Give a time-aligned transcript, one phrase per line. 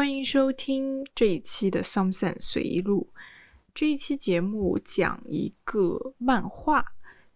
[0.00, 3.10] 欢迎收听这一期的《Some Sense 随意录》。
[3.74, 6.82] 这一期节目讲一个漫画，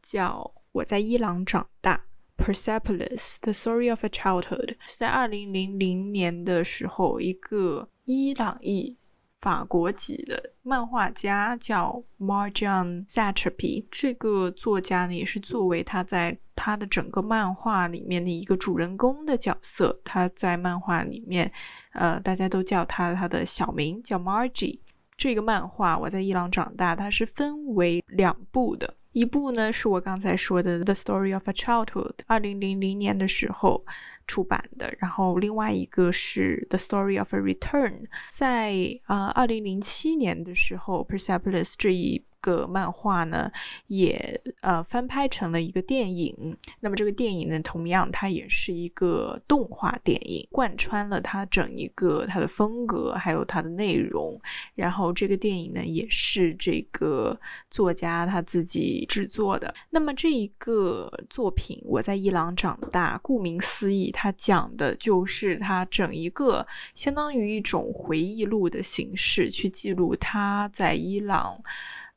[0.00, 2.02] 叫《我在伊朗长大》
[2.42, 4.76] （Persepolis: The Story of a Childhood）。
[4.86, 8.96] 是在二零零零年的时候，一个伊朗裔。
[9.42, 19.98] 法国籍的漫画家叫 Marjan Satrapi，这个作家呢也是作为他在他的整个漫画里面的一个主人公的角色。
[20.04, 21.50] 他在漫画里面，
[21.92, 24.78] 呃，大家都叫他他的小名叫 Margie。
[25.16, 33.84] 这个漫画我在伊朗长大，它是分为两部的，一部呢是我刚才说的 The Story of a Childhood，二零零零年的时候。
[34.26, 37.92] 出版的，然后另外一个是《The Story of a Return》，
[38.30, 42.24] 在呃二零零七年的时候，《Persepolis》这一。
[42.44, 43.50] 个漫画呢，
[43.86, 46.54] 也呃翻拍成了一个电影。
[46.80, 54.38] 那么这个电影呢，同样它也是一个动画电影，贯穿了它整一个它的风格，还有它的内容。
[54.74, 57.38] 然后这个电影呢，也是这个
[57.70, 59.74] 作家他自己制作的。
[59.88, 71.62] 那么这一个作品，我在伊朗长大，顾名思义，它讲的就是他整一个相当于一种回忆录的形式，去记录他在伊朗。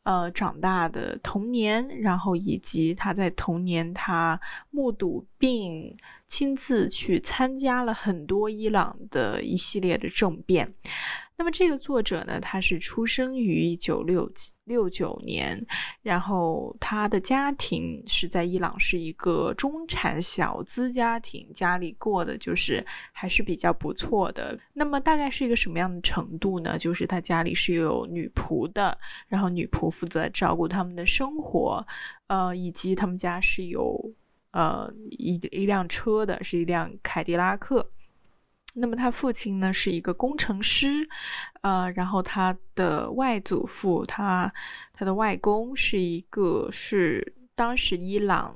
[0.07, 4.39] 呃，长大的童年，然后以及他在童年，他
[4.71, 5.93] 目睹并
[6.25, 10.73] 亲自去参加了很多伊朗的一系列的政变。
[11.35, 14.31] 那么这个作者呢，他是出生于一九六
[14.67, 15.65] 六九年，
[16.03, 24.59] 然后他的家庭是在伊朗是一个中产小资家庭，家里过的就是还是比较不错的。
[24.73, 26.77] 那么大概是一个什么样的程度呢？
[26.77, 31.85] 就是他家里是有女仆的，然后女仆负责照顾他们的生活，
[32.27, 33.97] 呃，以及他们家是有
[34.51, 37.89] 呃一一辆车的，是一辆凯迪拉克。
[38.79, 41.09] 那么他父亲呢是一个工程师，
[41.61, 44.53] 呃，然后他的外祖父，他
[44.93, 48.55] 他的外公是一个是当时伊朗。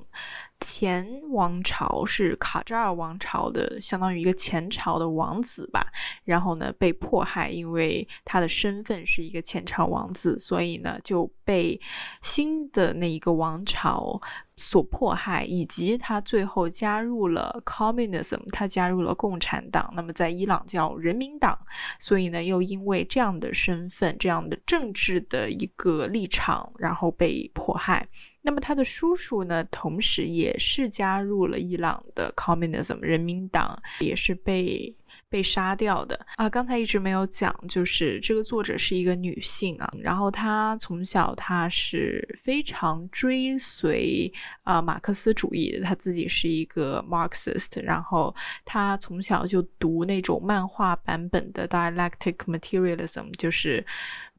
[0.64, 5.88] 前王朝是卡扎尔王朝的，相当于一个前朝的王子吧。
[6.24, 11.82] 然后呢，被迫害，因为他的身份是一个前朝王子，所以呢就被
[12.22, 14.22] 新的那一个王朝
[14.56, 19.92] 所迫害，以及他最后加入了 communism，他加入了共产党。
[19.96, 21.58] 那么在伊朗叫人民党，
[22.00, 28.08] 所以呢又因为这样的身份、这样的政治的一个立场，然后被迫害。
[28.44, 34.96] 那么他的叔叔呢，同时也是加入了伊朗的 communism 人民党，也是被
[35.30, 36.50] 被杀掉的啊。
[36.50, 44.32] 刚才一直没有讲，就是这个作者是一个女性啊，然后她从小她是非常追随
[44.64, 48.36] 啊马克思主义的，她自己是一个 Marxist，然后
[48.66, 53.86] 她从小就读那种漫画版本的 dialectic materialism，就是。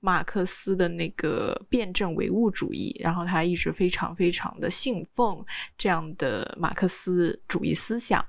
[0.02, 5.42] 马克思的那个辩证唯物主义，然后他一直非常非常的信奉
[5.78, 8.22] 这样的马克思主义思想，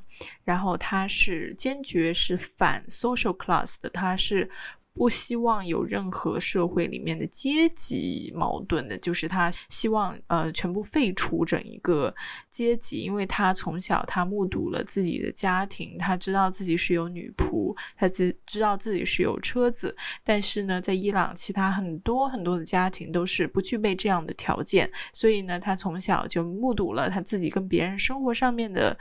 [0.43, 4.49] 然后他是坚决是反 social class 的，他是。
[4.93, 12.13] 不希望有任何社会里面的阶级矛盾的，就是他希望呃全部废除整一个
[12.51, 28.97] 阶级，因为他从小他目睹了自己的家庭，他知道自己是有女仆，他知知道自己是有车子，但是呢，在伊朗其他很多很多的家庭都是不具备这样的条件，所以呢，他从小就目睹了他自己跟别人生活上面的。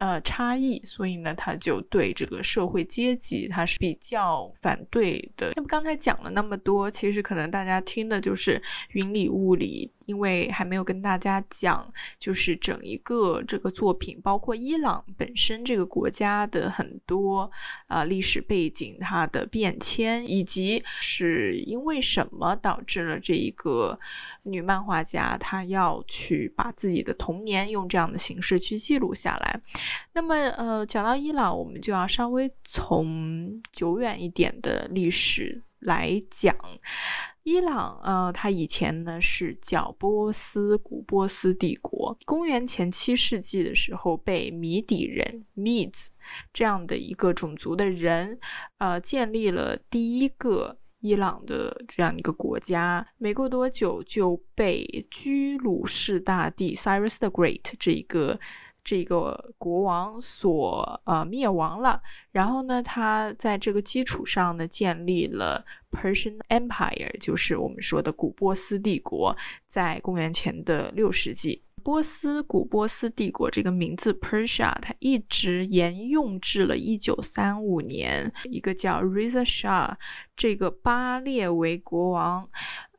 [0.00, 5.52] 呃，差异，所以呢，他就对这个社会阶级他是比较反对的。
[5.56, 8.62] 那么刚才讲了那么多，其实可能大家听的就是
[8.92, 9.92] 云里雾里。
[10.10, 11.88] 因为还没有跟大家讲，
[12.18, 17.48] 就是整一个这个作品，包括伊朗本身这个国家的很多
[17.86, 23.96] 呃历史背景，它的变迁，以及是因为什么导致了这一个
[24.42, 29.60] 女漫画家她要去把自己的童年用这样的形式去记录下来。
[30.12, 36.56] 那么呃，讲到伊朗，我们就要稍微从久远一点的历史来讲。
[37.50, 42.16] 伊朗，呃，它以前呢是叫波斯古波斯帝国。
[42.24, 46.10] 公元前七世纪的时候，被米底人 （Medes）
[46.52, 48.38] 这样的一个种族的人，
[48.78, 53.04] 呃，建立了第一个伊朗的这样一个国家。
[53.18, 58.38] 没过多久，就被居鲁士大帝 （Cyrus the Great） 这一个。
[58.82, 62.00] 这个国王所呃灭亡了，
[62.32, 69.36] 然后呢，他在这个基础上呢建立了 Persian Empire，就是我们说的古波斯帝国，
[69.66, 71.62] 在公元前的六世纪。
[71.82, 79.94] 波斯古波斯帝国这个名字 Persia，它一直沿用至了一九三五年，一个叫 Reza Shah
[80.36, 82.46] 这个巴列维国王，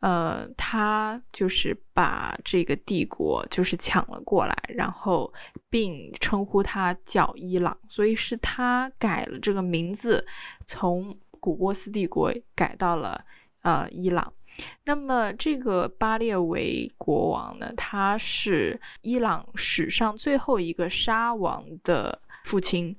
[0.02, 5.32] 呃，他就是把这个帝国就是抢了过来，然后
[5.70, 10.26] 并称呼他叫伊朗，所以是他改了这个名字，
[10.66, 13.24] 从古波斯帝国改到了
[13.62, 14.34] 呃伊朗。
[14.84, 22.96] 那么，这个巴列维国王呢，他是伊朗史上最后一个沙王的父亲。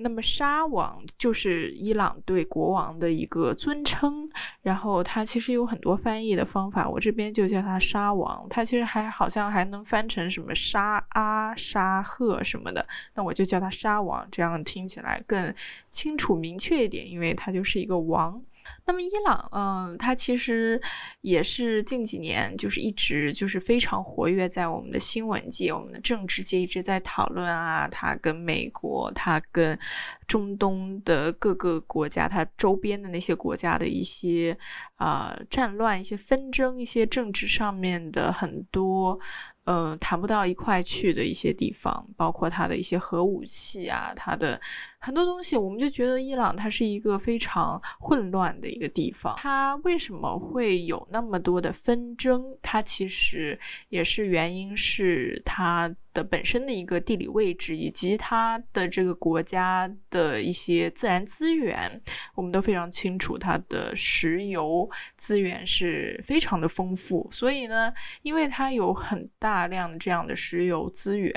[0.00, 4.28] 那么，沙王就是伊朗对国王的一个尊称。
[4.62, 8.46] 然后，他其实有很多翻译的方法，我这边就叫他沙王。
[8.48, 12.86] 他其实还好像还能翻成什么沙阿、沙赫什么的。
[13.14, 15.54] 那我就叫他沙王，这样听起来更
[15.90, 18.42] 清楚明确一点，因为他就是一个王。
[18.90, 20.82] 那么伊朗，嗯，它其实
[21.20, 29.78] 也是近几年就是一直就是非常活跃在我们的新闻界、我们的政治界一直在讨论啊，它跟美国、它跟
[30.26, 34.58] 中东的各个国家、它周边的那些国家的一些
[34.96, 39.20] 啊战乱、一些纷争、一些政治上面的很多。
[39.64, 44.60] 嗯，谈不到一块去的一些地方，包括它的一些核武器啊，它的
[45.00, 49.34] 很多东西，我们就觉得伊朗它是一个非常混乱的一个地方。
[49.38, 52.44] 它为什么会有那么多的纷争？
[52.60, 53.58] 它其实
[53.88, 55.94] 也是原因是它。
[56.12, 62.02] 的本身的一个地理位置，以及它的这个国家的一些自然资源，
[62.34, 67.28] 我们都非常清楚，它的石油资源是非常的丰富。
[67.30, 67.92] 所以呢，
[68.22, 71.32] 因为它有很大量的这样的石油资源。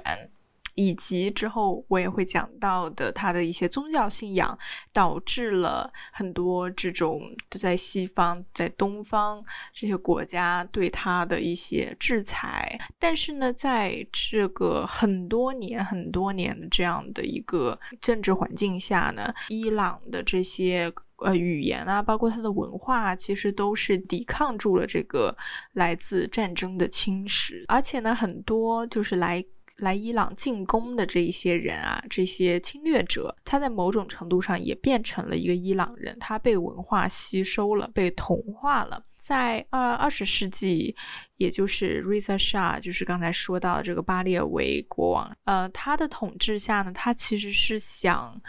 [0.75, 4.57] 以及之后我也会讲到的，他的一些宗教信仰
[4.91, 7.21] 导致了很多这种
[7.51, 12.79] 在西方、在东方这些国家对他的一些制裁。
[12.99, 25.37] 但是呢，在这个很多年、很多年的这样的一个政治环境下呢，伊朗的这些呃语言啊，包括它的文化，其实都是抵抗住了这个
[25.73, 27.63] 来自战争的侵蚀。
[27.67, 29.45] 而且呢，很多就是来。
[29.83, 39.03] 来伊朗进攻的这一些人啊，这些侵略者，他在某种程度上也变成了一个伊朗人，他被文化吸收了，被同化了。
[39.19, 40.95] 在二二十世纪，
[41.37, 48.41] 也就是 Reza Shah，就是刚才说到的这个巴列维国王，呃，他的统治下呢，他其实是想，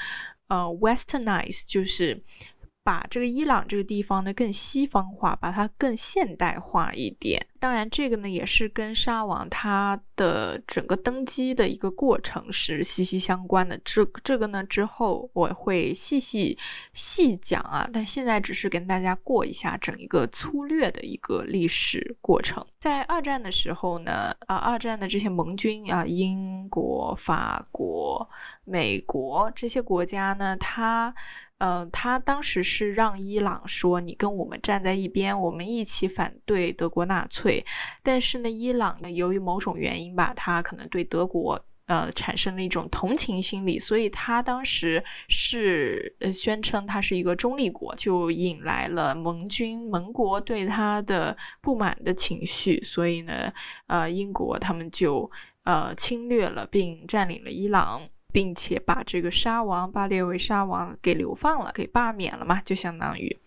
[0.48, 2.22] 呃，Westernize，就是。
[2.84, 7.44] 把这个伊朗这个地方呢更西方化，把它更现代化一点。
[7.58, 13.80] 当然，这个呢也是跟沙王他的整个登基的一个过程是息息相关的。
[13.82, 16.58] 这这个呢之后我会细细
[16.92, 22.64] 细讲啊，但现在只是跟大家过一下整一个粗略的一个历史过程。
[22.78, 28.28] 在二战的时候呢，啊，二战的这些盟军啊，英国、法国、
[28.64, 31.14] 美国这些国家呢，它。
[31.66, 37.64] 嗯，他当时是让伊朗说：“你跟我们站在一边，我们一起反对德国纳粹。”
[38.04, 52.78] 但是呢，伊朗呢，由于某种原因吧，他可能对德国呃产生了一种同情心理，所以他当时是呃宣称他是一个中立国，就引来了盟军盟国对他的不满的情绪。
[52.84, 53.50] 所以呢，
[53.86, 55.30] 呃，英国他们就
[55.62, 58.02] 呃侵略了并占领了伊朗。
[58.34, 63.38] 并且把这个沙王巴列维沙王给流放了，给罢免了嘛，就相当于，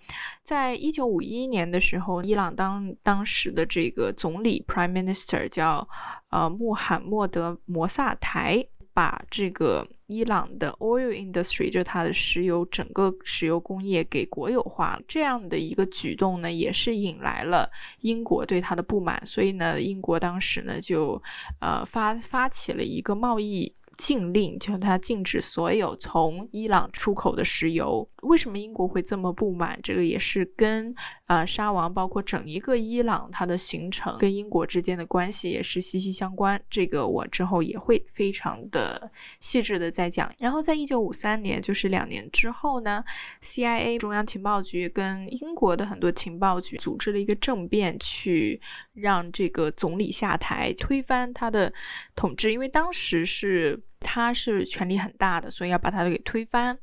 [0.43, 5.85] 在一九五一年的时候，伊朗当当时的这个总理 Prime Minister 叫
[6.29, 21.21] 呃穆罕默德摩萨台，把这个伊朗的 oil industry 就它的石油整个石油工业给国有化，这样的一个举动呢，也是引来了英国对他的不满，所以呢，英国当时呢就
[21.59, 23.75] 呃发发起了一个贸易。
[23.97, 28.07] 禁令，就是它禁止所有从伊朗出口的石油。
[28.23, 29.79] 为什么英国会这么不满？
[29.81, 30.93] 这个也是跟
[31.25, 36.61] 呃沙王，包括整一个伊朗它的形成，跟英国之间的关系也是息息相关。
[36.69, 40.31] 这个我之后也会非常的细致的再讲。
[40.39, 43.03] 然后在一九五三年，就是两年之后呢
[43.41, 48.61] ，CIA 中央情报局跟英国的很多情报局组织了一个政变，去
[48.93, 51.73] 让这个总理下台，推翻他的
[52.15, 53.81] 统治，因为当时是。
[53.99, 56.77] 他是权力很大的，所以要把他给推翻。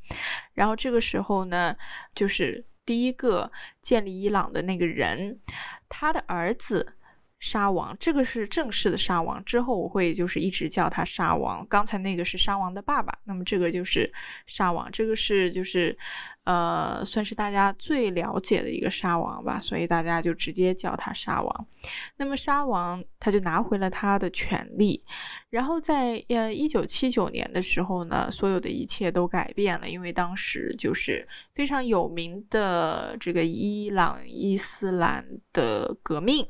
[0.53, 1.77] 然后这个时候呢，
[2.15, 5.39] 就是第一个建立伊朗的那个人，
[5.89, 6.95] 他的儿子
[7.39, 9.45] 沙王，这个是正式的沙王。
[9.45, 11.67] 之后我会就是一直叫他沙王。
[11.69, 14.11] 刚才那个是沙王的爸爸，那么这个就是
[14.47, 15.97] 沙王，这个是就是
[16.45, 21.67] 呃，算是大家最了解的一个沙王吧，所以大家就直接叫他沙王。
[22.17, 25.03] 那么沙王他就拿回了他的权利，
[25.51, 36.47] 然后在呃一九七九年的时候呢，所有的一切都改变了，因为当时就是非常有名的这个伊朗伊斯兰的革命。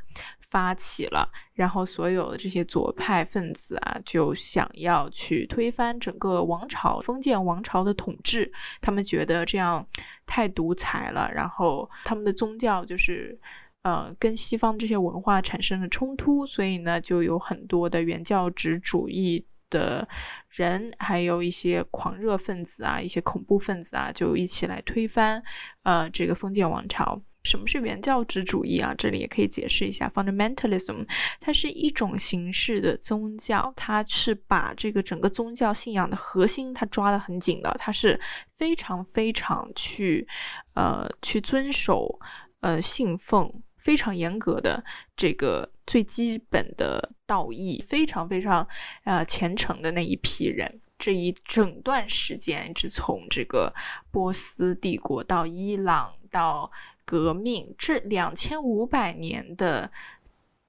[0.55, 8.53] 发起了，然后所有的这些左派分子啊，就想要去推翻整个王朝，封建王朝的统治。
[8.81, 9.85] 他们觉得这样
[10.25, 13.37] 太独裁了，然后他们的宗教就是，
[13.83, 20.09] 呃，跟西方这些文化产生了冲突，所以呢，就有很多的原教旨主义的
[20.51, 25.43] 人，还有一些狂热分子啊，一些恐怖分子啊，就一起来推翻，
[25.83, 27.21] 呃，这个封建王朝。
[27.45, 28.95] 什么是原教旨主义啊？
[28.97, 31.07] 这里也可以解释一下，fundamentalism，
[31.41, 38.19] 它是一种形式的宗教，它是把这个整个宗教信仰的核心，它抓得很紧的，它是
[38.57, 40.27] 非常非常去，
[40.73, 42.19] 呃，去遵守，
[42.61, 44.83] 呃，信奉非常严格的
[45.15, 48.67] 这个最基本的道义，非常非常，
[49.05, 50.81] 呃，虔诚的那一批人。
[50.97, 53.75] 这一整段时间，一直从这个
[54.11, 56.73] 波斯帝国到伊朗到。
[57.05, 59.91] 革命这两千五百年的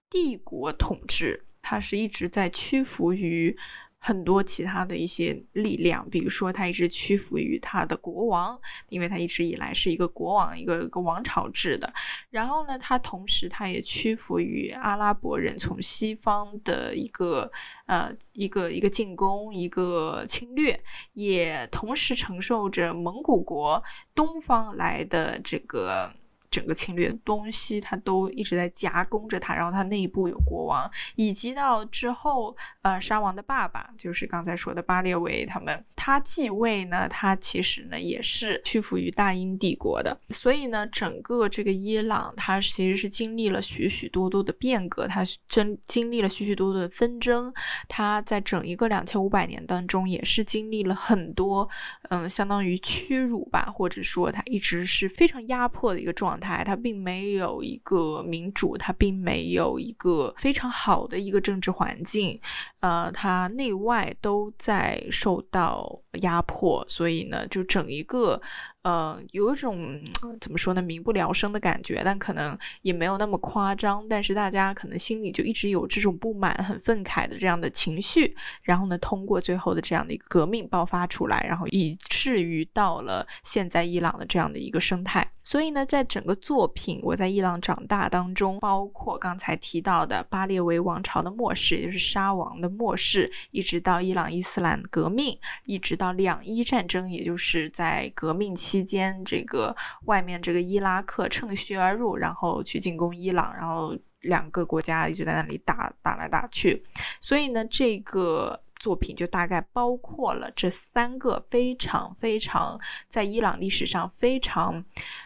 [0.09, 3.57] 帝国统治，它是一直在屈服于
[3.97, 11.91] 很多其他的一些力量，比如说，它一直屈服于它的国王，因为它一直以来是一个国王，一个一个王朝制的。
[12.29, 17.51] 然后呢，它同时它也屈服于阿拉伯人从西方的一个
[17.87, 20.79] 呃一个一个进攻，一个侵略，
[21.13, 26.13] 也同时承受着蒙古国东方来的这个。
[26.55, 47.53] 整个侵略东西，他都一直在夹攻着他，然后他内部有国王，以及到之后，呃，沙王的爸爸就是刚才说的巴列维他们，他继位呢，他其实呢也是屈服于大英帝国的，所以呢，整个这个伊朗，它其实是经历了许许多多的变革，它真经历了许许多多的纷争，
[47.89, 51.67] 它在整一个两千五百年当中，也是经历了很多，
[52.09, 56.44] 嗯，相当于屈辱吧，或者说它一直是非常压迫的一个状态。
[56.63, 62.39] 它并没有一个民主，它并没有一个非常好的一个政治环境，
[62.81, 68.41] 呃，它内外都在受到压迫，所以呢，就整一个。
[68.85, 69.99] 呃，有一种
[70.39, 74.07] 怎么说呢，民不聊生的感觉，但可能也没有那么夸张。
[74.07, 78.35] 但是大家可能心里就一直有这种不满、很愤慨的这样的情绪。
[78.61, 85.27] 然后呢，通过最后的这样的一个革命爆发出来，然后以至于到了现在伊朗的这样的一个生态。
[85.41, 98.74] 所以呢，在整个作品《我在伊朗长大》当中，包括刚才提到的巴列维王朝的末世，也就是沙王的末世，一直到伊朗伊斯兰革命，一直到两伊战争，也就是在革命期。
[98.75, 99.73] 期间，这个
[100.05, 106.83] 外面这个伊拉克趁虚而入，然后去进攻伊朗，然后两个国家一直在那里打打来打去，
[107.21, 112.77] 所以呢，这个作品就大概包括了这三个非常非常
[113.07, 114.83] 在伊朗历史上非常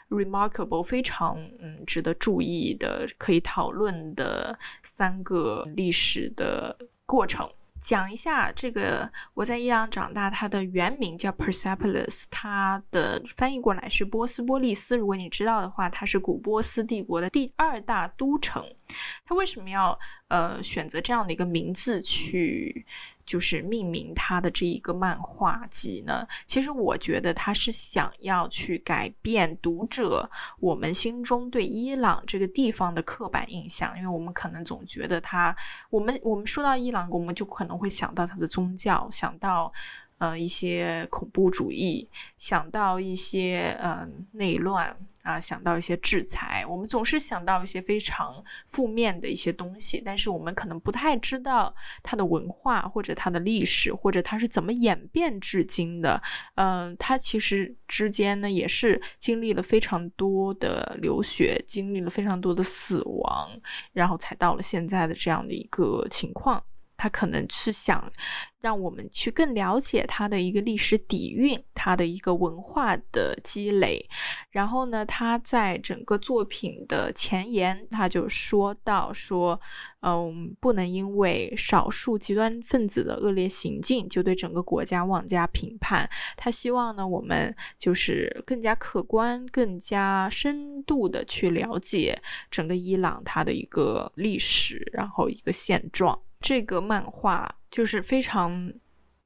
[0.09, 6.77] remarkable、非常嗯值得注意的、可以讨论的三个历史的
[7.07, 7.49] 过程。
[7.81, 14.97] 讲一下这个，我在伊朗长大，它的原名叫 Persepolis，它的翻译过来是波斯波利斯。
[14.97, 18.63] 如果你知道的话，它是古波斯帝国的第二大都城。
[19.25, 22.85] 它为什么要呃选择这样的一个名字去？
[23.29, 30.27] 就是命名他的这一个漫画集呢，其实我觉得他是想要去改变读者
[30.59, 35.55] 我们心中对伊朗这个地方的刻板印象，因为我们可能总觉得他，
[35.91, 39.71] 我们我们说到伊朗，我们就可能会想到他的宗教，想到。
[40.19, 42.07] 呃，一些恐怖主义，
[42.37, 51.73] 想到一些呃内乱啊，想到一些制裁，我们总是想到一些非常负面的一些东西，但是我们可能不太知道
[52.03, 56.21] 它的文化或者它的历史，或者它是怎么演变至今的。
[56.55, 63.49] 嗯，它其实之间呢也是经历了非常多的流血，经历了非常多的死亡，
[63.93, 66.61] 然后才到了现在的这样的一个情况。
[66.99, 68.11] 他可能是想
[68.59, 74.05] 让我们去更了解它的一个历史底蕴，它的一个文化的积累。
[74.51, 79.59] 然后呢，他在整个作品的前言，他就说到说，
[80.01, 86.09] 嗯，不能因为少数极端分子的恶劣行径就对整个国家妄加评判。
[86.35, 96.19] 他希望呢，我们就是更加客观、更加深度的去了解整个伊朗它的一个历史，然后一个现状。
[96.41, 98.73] 这个漫画就是非常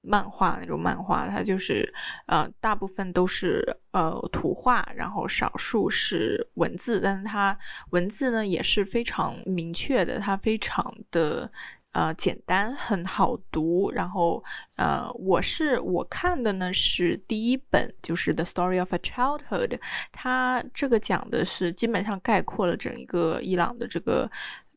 [0.02, 1.94] 漫画那种漫画，它就是
[2.26, 7.58] 呃大部分都是呃图画，然后少数是文字，但是它
[7.92, 11.50] 文字呢也是非常明确的，它非常的
[11.94, 13.92] 呃简单，很好读。
[13.92, 14.44] 然后
[14.76, 19.68] 呃我是我看的呢是第一本，就是《The Story of a Childhood》，
[20.12, 24.30] 它这个讲的是基本上概括了整一个伊朗的这个。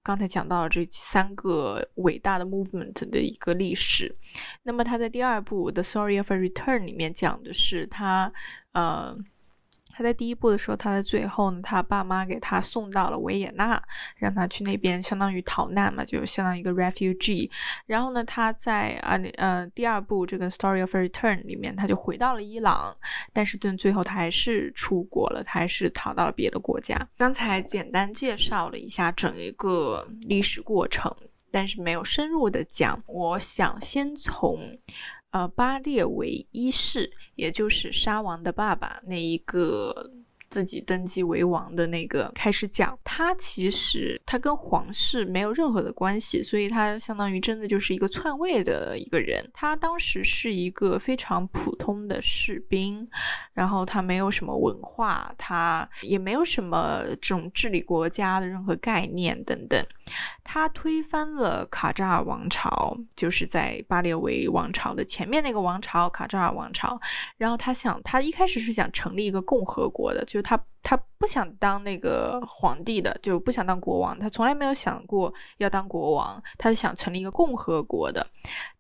[0.07, 4.17] 刚才讲到这三个伟大的 movement 的一个历史，
[4.63, 8.33] 那么他在第二部《The Story of a Return》里面讲的是他，
[8.71, 9.19] 呃。
[9.97, 13.83] 他在第一部的时候，他在最后呢，他爸妈给他送到了维也纳，
[14.17, 17.51] 让他去那边相当于逃难嘛，就相当于一个 refugee。
[17.87, 22.95] 然后呢，他在啊呃第二部这个 Story of Return 里面，他就回到了伊朗，
[23.33, 27.09] 但是最最后他还是出国了，他还是逃到了别的国家。
[27.17, 31.11] 刚才简单介绍了一下整一个历史过程，
[31.51, 33.03] 但是没有深入的讲。
[33.07, 34.61] 我想先从。
[35.31, 40.13] 呃，巴列维一世，也就是沙王的爸爸，那一个。
[40.49, 49.45] 自己登基为王的那个开始讲，他其实他跟皇室没有任何的关系，所以他相当于真的就是一个篡位的一个人。
[49.53, 53.07] 他当时是一个非常普通的士兵，
[53.55, 59.85] 然后他没有什么文化，他也没有什么这种治理国家的任何概念等等。
[60.45, 67.01] 他推翻了卡扎尔王朝，就是在巴列维王朝的前面那个王朝卡扎尔王朝。
[67.37, 70.25] 然后他想，他一开始是想成立一个共和国的。
[70.25, 74.19] 就是他，他不想当那个皇帝的，就不想当国王。
[74.19, 78.25] 他从来没有想过要当国王，他是想成立一个共和国的。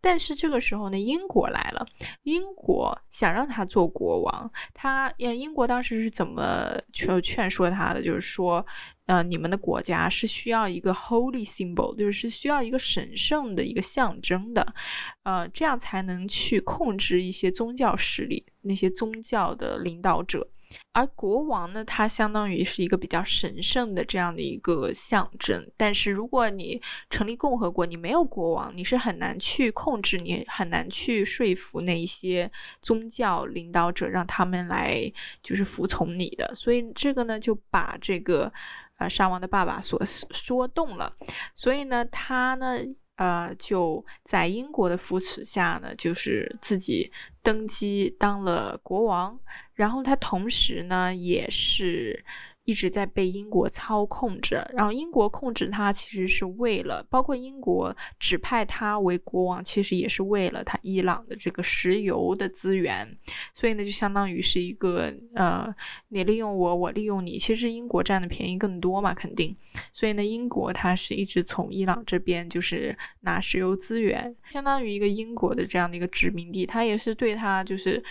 [0.00, 1.84] 但是这个时候呢，英国来了，
[2.22, 4.50] 英国想让他做国王。
[4.72, 8.02] 他，英国当时是怎么劝劝说他的？
[8.02, 8.64] 就是说，
[9.06, 14.74] 呃，你们的国家是需要一个 holy symbol，就是需要一个神圣的一个象征的，
[15.22, 20.48] 呃，这样才能去控制一些宗教势力，那些宗教的领导者。
[20.92, 25.64] 而国王呢，他相当于是一个比较神圣的这样的一个象征。
[25.76, 32.50] 但是如果你成立共和国，你没有国王，你是很难去控制，你很难去说服那一些
[32.82, 35.00] 宗教领导者，让他们来
[35.40, 36.52] 就是服从你的。
[36.56, 38.52] 所以这个呢，就把这个
[38.96, 41.12] 呃沙王的爸爸所说动了。
[41.54, 42.78] 所以呢，他呢。
[43.16, 47.10] 呃，就在英国的扶持下呢，就是自己
[47.42, 49.40] 登基当了国王，
[49.72, 52.22] 然后他同时呢也是。
[52.66, 63.08] 一直在被英国操控着，然后英国控制他，其实是为了，包括英国指派他为国王，其实也是为了他伊朗的这个石油的资源，
[63.54, 65.72] 所以呢，就相当于是一个呃，
[66.08, 69.56] 你利用我，我利用你，其实英国占的便宜更多嘛，肯定，
[69.92, 78.02] 所以呢，英国它是一直从伊朗这边就是拿石油资源，相当于一个英国的这样的一个殖民地，它也是对他就是。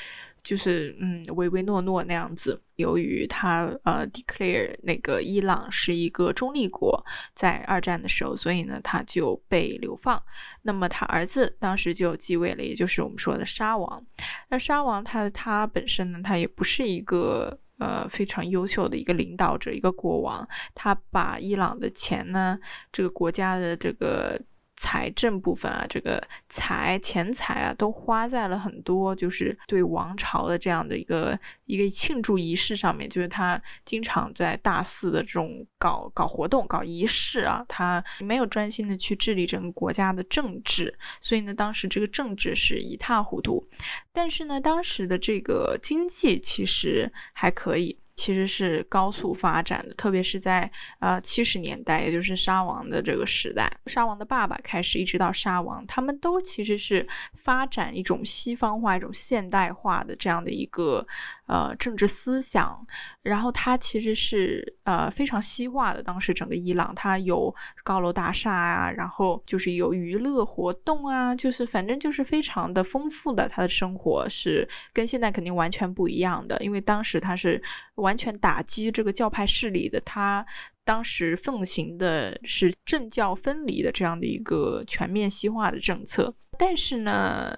[0.45, 2.61] 就是嗯，唯唯诺诺那样子。
[2.75, 7.03] 由于他呃，declare 那个伊朗是一个中立国，
[7.33, 10.21] 在二战的时候，所以呢，他就被流放。
[10.61, 14.05] 那么他儿子当时就继位了，也就是我们说的沙王。
[14.49, 20.47] 那沙王他他本身呢，他也不是一个呃非常优秀的一个领导者，一个国王。
[20.75, 22.59] 他把伊朗的钱呢，
[22.91, 24.39] 这个国家的这个。
[24.77, 33.09] 财政部分啊，这个财钱财啊，都花在了很多就是对王朝的这样的一个一个庆祝仪式上面。
[33.09, 43.65] 就是他经常在大肆的这种搞搞活动、搞仪式啊，他没有专心的去治理整个国家的政治，所以呢，当时这个政治是一塌糊涂。
[44.11, 47.97] 但是呢，当时的这个经济其实还可以。
[48.15, 61.05] 其实是高速发展的，特别是在呃七十年代，也就是沙王的这个时代，沙王的爸爸开始，一直到沙王，他们都其实是发展一种西方化、一种现代化的这样的一个。
[61.47, 62.85] 呃，政治思想，
[63.21, 66.01] 然后它其实是呃非常西化的。
[66.01, 67.53] 当时整个伊朗，它有
[67.83, 73.47] 高楼大厦啊，然后就是有娱乐活动啊，就是反正就是非常的丰富的。
[73.47, 77.61] 他的生活是跟现在肯定完全不一样的，因为当时他是
[77.95, 80.43] 完全打击这个教派势力的，他
[80.83, 87.55] 当时奉行的是政教分离的这样的一个全面西化的政策，但是呢，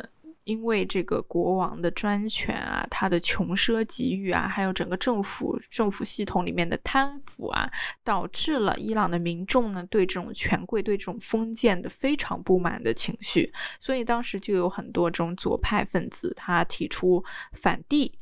[0.48, 7.70] 因为这个国王的专权啊，他的穷奢极欲啊，还有整个政府政府系统里面的贪腐啊，
[8.02, 18.18] 导致了伊朗的民众呢对这种权贵、对这种封建的非常不满的情绪，所以当时就有很多这种左派分子，他提出反帝、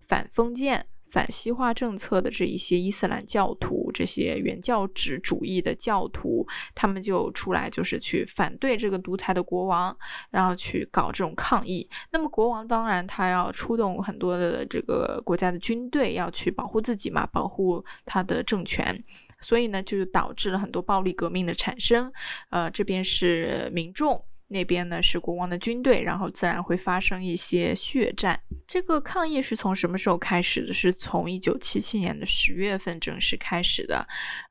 [0.00, 0.84] 反封建。
[1.10, 9.96] 反西化政策的这一些伊斯兰教徒，这些原教旨主义的教徒，他们就出来，就是去反对这个独裁的国王，
[10.30, 11.88] 然后去搞这种抗议。
[12.10, 19.02] 那么国王当然他要出动很多的这个国家的军队，要去保护自己嘛，保护他的政权。
[19.40, 22.12] 所以呢，就导致了很多暴力革命的产生。
[22.50, 24.22] 呃，这边是民众。
[24.48, 28.40] 那边呢是国王的军队，然后自然会发生一些血战。
[28.66, 30.72] 这个抗议是从什么时候开始的？
[30.72, 34.06] 是从一九七七年的十月份正式开始的。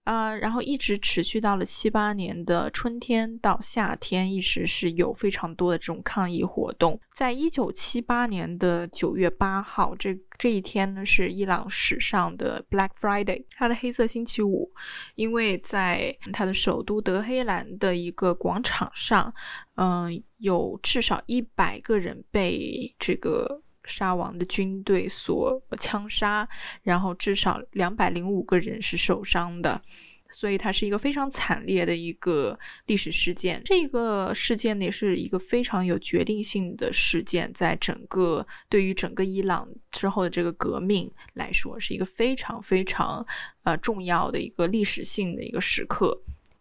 [0.07, 6.97] 呃，然后一直持续到了七八年的春天到夏天，一直是有非常多的这种抗议活动。
[7.13, 14.71] 在一九七八年的九月八号，这这一天呢是伊朗史上的 Black Friday，它的黑色星期五，
[15.15, 19.33] 因为在它的首都德黑兰的一个广场上，
[19.75, 23.61] 嗯，有至少一百个人被这个。
[23.87, 26.47] 沙王的军队所枪杀，
[26.83, 29.81] 然后至少两百零五个人是受伤的，
[30.31, 33.61] 所以它是一个非常惨烈的一个历史事件。
[33.63, 43.25] 这个事件呢，也是一个非常有决定性的事件，在整个对于整个伊朗之后的这个革命来说，是一个非常非常
[43.63, 46.19] 呃重要的一个历史性的一个时刻。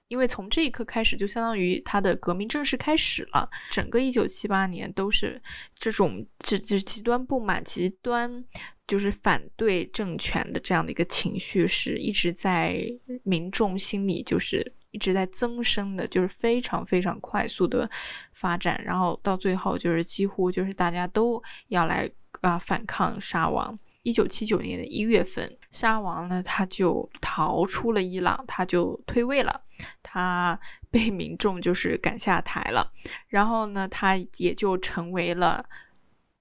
[0.09, 3.49] 因为从这一刻开始，就相当于他的革命正式开始了。
[3.71, 5.40] 整个一九七八年都是
[5.75, 8.45] 这种，这这极端不满、极端
[8.87, 12.81] 就是反对政权的这样的一个情绪，是一直在
[13.25, 17.90] 民众心里就是一直在增生的，就是非常非常快速的
[18.33, 18.81] 发展。
[18.85, 22.09] 然后到最后，就是几乎就是大家都要来
[22.42, 23.77] 啊反抗沙王。
[24.05, 29.62] 一九七九年的一月份，沙王呢他就逃出了伊朗，他就退位了。
[30.09, 32.92] 他 被民众就是赶下台了，
[33.27, 35.64] 然后呢，他也就成为了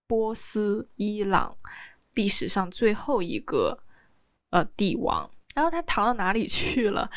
[0.06, 1.58] 波斯伊朗
[2.14, 3.80] 历史上最后一个
[4.52, 5.28] 呃帝王。
[5.56, 7.10] 然后他逃到哪里去了？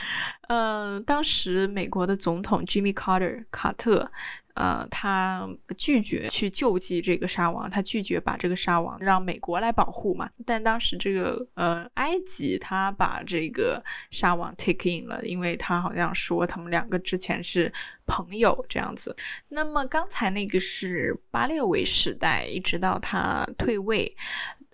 [0.49, 4.11] 呃，当时美国的总统 Jimmy Carter 卡特。
[4.59, 10.29] 呃，他拒绝去救济这个沙王，他拒绝把这个沙王让美国来保护嘛。
[10.45, 17.73] 但当时这个呃，埃及他把这个沙王 take in 了，因为他好像说他们两个之前是
[18.05, 19.17] 朋友这样子。
[19.49, 24.17] 那么刚才那个是巴列维时代，一直到他退位。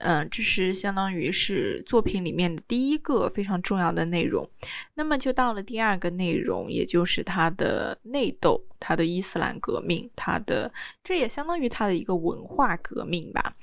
[0.06, 4.46] 嗯，这是相当于是作品里面的第一个非常重要的内容。
[4.92, 10.70] 那么就到了第二个内容，也就是他的内斗，他的伊斯兰革命，他的
[11.02, 13.56] 这也相当于他的一个文化革命吧。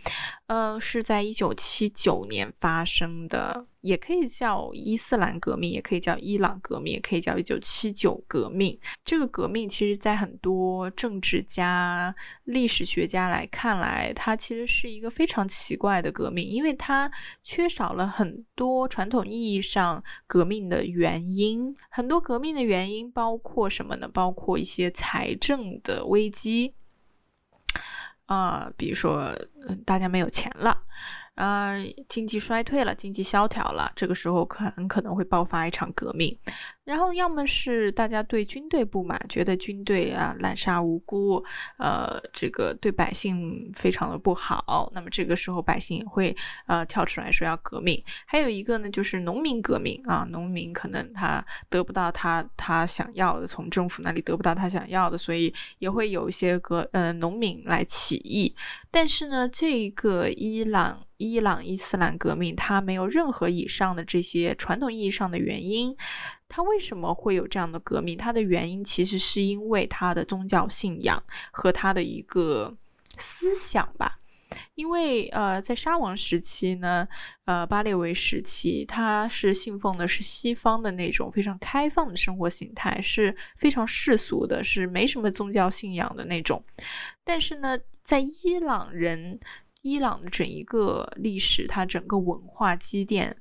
[0.47, 3.67] 嗯，是在一九七九年发生的。
[3.81, 8.79] 也可以叫伊斯兰革命，也可以叫伊朗革命，也可以叫一九七九革命。
[9.03, 17.11] 这个革命其实，在很多政治家、历史学家来看来，它其实是一个非常奇怪的革命，因为它
[17.43, 21.75] 缺少了很多传统意义上革命的原因。
[21.89, 24.07] 很多革命的原因包括什么呢？
[24.07, 26.73] 包括一些财政的危机，
[28.27, 29.35] 啊，比如说，
[29.85, 30.83] 大家没有钱了。
[31.35, 36.37] 呃，经济衰退了，经济萧条了，这个时候可很可能会爆发一场革命。
[36.83, 41.43] 然后，要么是大家对军队不满，觉得军队啊滥杀无辜，
[41.77, 44.91] 呃，这个对百姓非常的不好。
[44.93, 48.03] 那么这个时候，百姓也会呃跳出来说要革命。
[48.25, 58.55] 还有一个呢，就是农民革命啊，农民可能他得不到他他想要的，从政府那里得不到他想要的，所以也会有一些革呃农民来起义。
[58.89, 65.95] 但是呢，这个伊朗伊朗伊斯兰革命，它没有任何以上的这些传统意义上的原因。
[66.53, 68.17] 他为什么会有这样的革命？
[68.17, 72.75] 它的原因其实是因为他的宗教信仰和他的一个
[73.17, 74.17] 思想吧。
[74.75, 77.07] 因为呃，在沙王时期呢，
[77.45, 86.61] 呃，巴列维时期，他是信奉的是西方的那种非常开放的生活形态，是非常世俗的，是没什么宗教信仰的那种。
[87.23, 89.39] 但是呢，在伊朗人，
[89.83, 93.37] 伊朗的整一个历史，它整个文化积淀。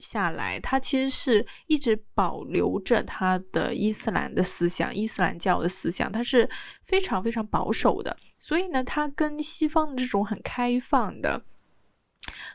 [0.00, 6.48] 下来，他其实是一直保留着他的伊斯兰的思想，伊斯兰教的思想，他是
[6.84, 8.16] 非常非常保守的。
[8.38, 11.42] 所以呢，他跟西方的这种很开放的、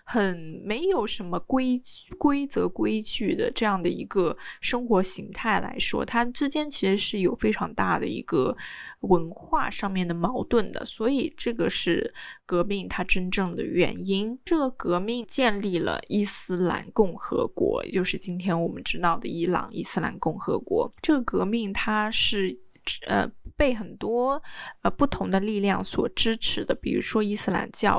[0.04, 1.82] 很没有什么规
[2.18, 8.56] 规则规矩的这样的一个生活形态来说，它之间其实是有非常大的一个
[9.02, 10.86] 文化上面的矛盾的。
[10.86, 12.14] 所以这个是
[12.46, 14.38] 革命它真正的原因。
[14.46, 20.94] 这个革命建立了伊斯兰共和国，也就是今天我们知道的伊朗伊斯兰共和国。
[21.02, 22.60] 这个革命它是。
[23.08, 24.40] 呃，被很多
[24.84, 27.98] 呃不同的力量所支持的，比如说伊斯兰教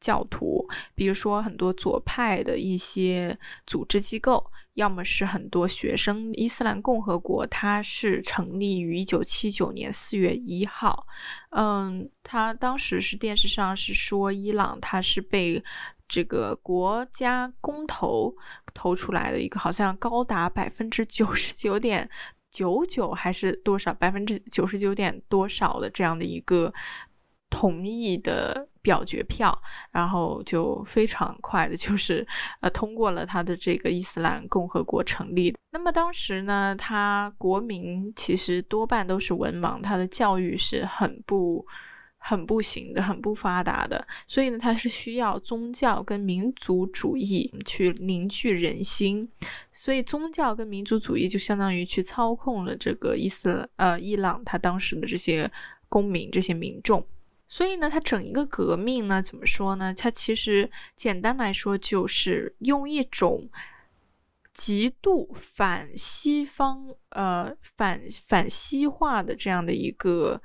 [0.00, 6.32] 教徒，比如说很多左派的一些组织机构，要么是很多学生。
[6.34, 11.06] 伊斯兰共和国它是成立于一九七九年四月一号，
[11.50, 15.62] 嗯，它当时是电视上是说伊朗它是被
[16.06, 18.34] 这个国家公投
[18.72, 22.08] 投出来的一个，好像高达百分之九十九点。
[22.50, 26.72] 九九还是多少百分之九十九点多少的这样的一个
[27.50, 29.56] 同意的表决票，
[29.90, 32.26] 然后就非常快的，就是
[32.60, 35.56] 呃通过了他的这个伊斯兰共和国成立。
[35.70, 41.66] 那么当时呢，他国民其实多半都是文盲，他的教育是很不。
[42.20, 49.26] 很不行的，很不发达的，所以呢，它是需要宗教跟民族主义去凝聚人心，
[49.72, 55.50] 所以宗教跟民族主义就相当于去操控了这个伊斯呃伊朗他当时的这些
[55.88, 57.02] 公民这些民众，
[57.48, 59.94] 所以呢，他整一个革命呢，怎么说呢？
[59.94, 63.48] 它其实简单来说就是用一种
[64.52, 70.40] 极度反西方呃反反西化的这样的一个。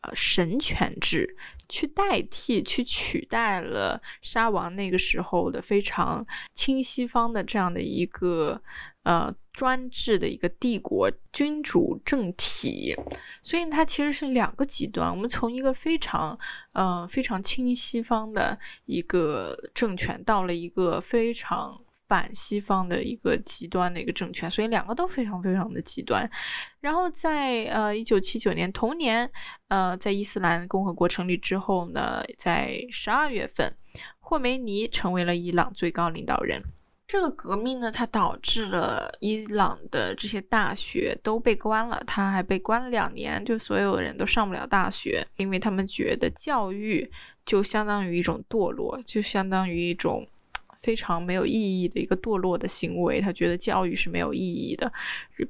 [0.00, 1.36] 呃，神权制
[1.68, 8.62] 去代替、去取代了沙王那个时候的非常亲西方的这样的一个
[9.04, 12.94] 呃专制的一个帝国君主政体，
[13.42, 15.10] 所以它其实是两个极端。
[15.10, 16.38] 我们从一个非常
[16.72, 21.80] 呃非常亲西方的一个政权，到了一个非常。
[22.08, 26.26] 反西方的一个极端的一个政权，所以两个都非常非常的极端。
[26.80, 29.30] 然后在呃一九七九年同年，
[29.68, 33.76] 呃在伊斯兰共和国成立之后呢，在十二月份，
[34.20, 36.62] 霍梅尼成为了伊朗最高领导人。
[37.08, 47.10] 这个革命呢，它导致了伊朗的这些大学都被关了，他还被关了两年，就所有人都上不了大学，因为他们觉得教育
[47.46, 50.28] 就相当于一种堕落，就相当于一种。
[50.80, 54.90] 非常没有意义的一个堕落的行为，他觉得教育是没有意义的，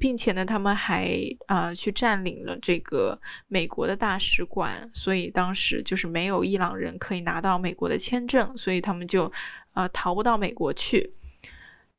[0.01, 9.31] 并且呢，他们还啊去占领了这个美国的大使馆，所以当时就是没有伊朗人可以拿到美国的签证，所以他们就
[9.75, 11.13] 呃逃不到美国去。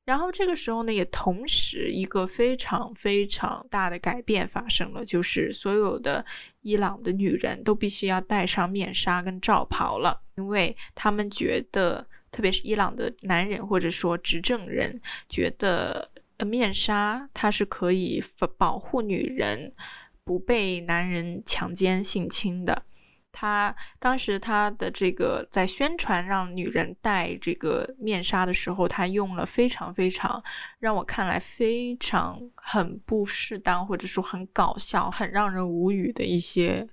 [0.10, 6.26] 然后这个时候呢，也同时一个非常非常大的改变发生了，就是所有的
[6.62, 12.08] 伊朗的女人都必须要戴上面纱跟罩袍了，因为他们觉得。
[12.32, 18.24] 特别是伊朗的男人或者说执政人觉得呃面纱它是可以
[18.56, 19.74] 保护女人
[20.24, 22.84] 不被男人强奸性侵的。
[23.32, 30.44] 他当时他的这个在宣传让女人戴这个面纱的时候，他用了非常非常
[30.80, 36.88] 让我看来非常很不适当或者说很搞笑、很让人无语的一些。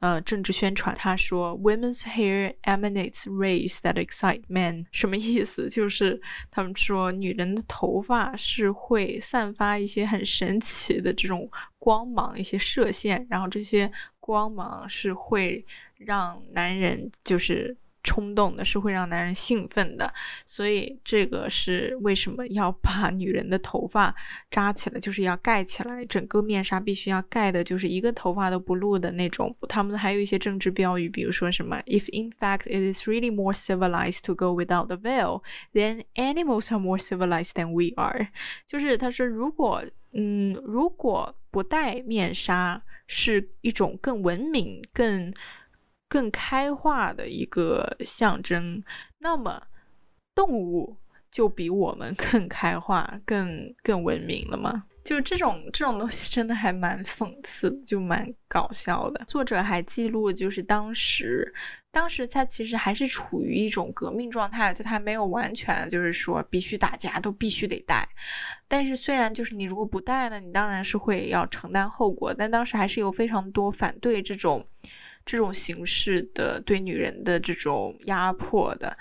[0.00, 5.68] 呃，政治宣传，他说，Women's hair emanates rays that excite men，什么意思？
[5.68, 17.76] 就是他们说，女人的头发是会散发一些很神奇的这种光芒，一些射线，然后这些光芒是会让男人就是。
[18.08, 20.10] 冲动的是会让男人兴奋的，
[20.46, 24.14] 所以这个是为什么要把女人的头发
[24.50, 29.54] 扎起来，就是要盖起来，整个面纱必须要盖的，就是一个头发都不露的那种。
[29.68, 35.42] 他们还有一些政治标语，比如说什么 “If in fact it is really more civilized to go without the veil,
[35.74, 38.28] then animals are more civilized than we are。”
[38.66, 45.34] 就是他说，如果嗯，如果不戴面纱是一种更文明、更。
[46.08, 48.82] 更开化的一个象征，
[49.18, 49.62] 那么
[50.34, 50.96] 动物
[51.30, 54.84] 就比我们 更开化、更更文明了吗？
[55.04, 59.24] 就这种这种东西真的还蛮讽刺，就蛮搞笑的。
[59.26, 61.50] 作者还记录，就是当时，
[61.90, 68.06] 当时他其实还是处于一种革命状态，就他没有完全就是说必须大家都必须得戴。
[68.66, 72.34] 但是虽然就是你如果不戴呢，你当然是会要承担后果。
[72.34, 74.66] 但当时还是有非常多反对这种。
[75.28, 78.96] 这种形式的对女人的这种压迫的，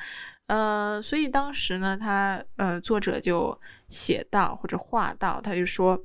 [0.47, 5.97] 呃，所以当时呢，他呃作者就写到或者画到，他就说，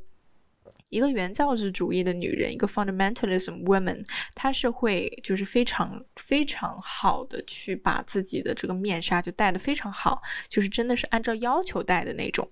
[0.92, 12.46] 一个原教旨主义的女人，一个 fundamentalism woman，她是会就是非常非常好的去把自己的这个面纱就戴得非常好，就是真的是按照要求戴的那种。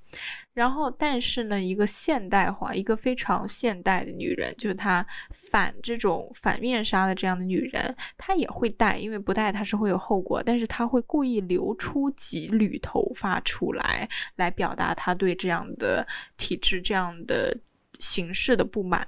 [0.54, 17.56] 然后，但是呢，一个现代化、一个非常现代的女人，就是她反这种反面纱的这样的女人，她也会戴，因为不戴她是会有后果，但是她会故意留出几缕头发出来，来表达她对这样的体制、这样的
[18.00, 19.06] 形式的不满。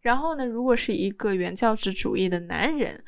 [0.00, 3.02] 然后呢，如果是一个原教旨主义的男人，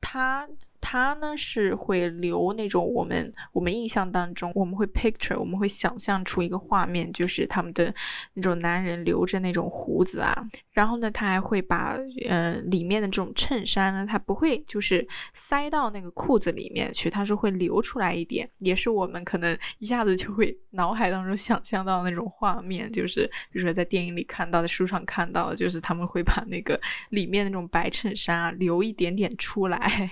[0.00, 0.48] 他。
[0.80, 7.94] 他呢是会留那种我们我们印象当中，我们会 picture，我们会想象出一个画面，就是他们的
[8.34, 10.34] 那种男人留着那种胡子啊，
[10.72, 11.96] 然后呢，他还会把
[12.28, 30.10] 呃里面的这种衬衫呢，他不会就是塞到那个裤子里面去，他是会留出来一点，也是我们可能一下子就会脑海当中想象到那种画面，就是比如说在电影里看到的，书上看到的，就是他们会把那个里面那种白衬衫啊留一点点出来。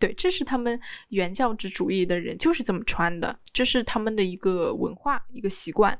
[0.00, 5.96] 对，这是他们原教旨主义的人就是这么穿的，这是他们的一个文化、一个习惯、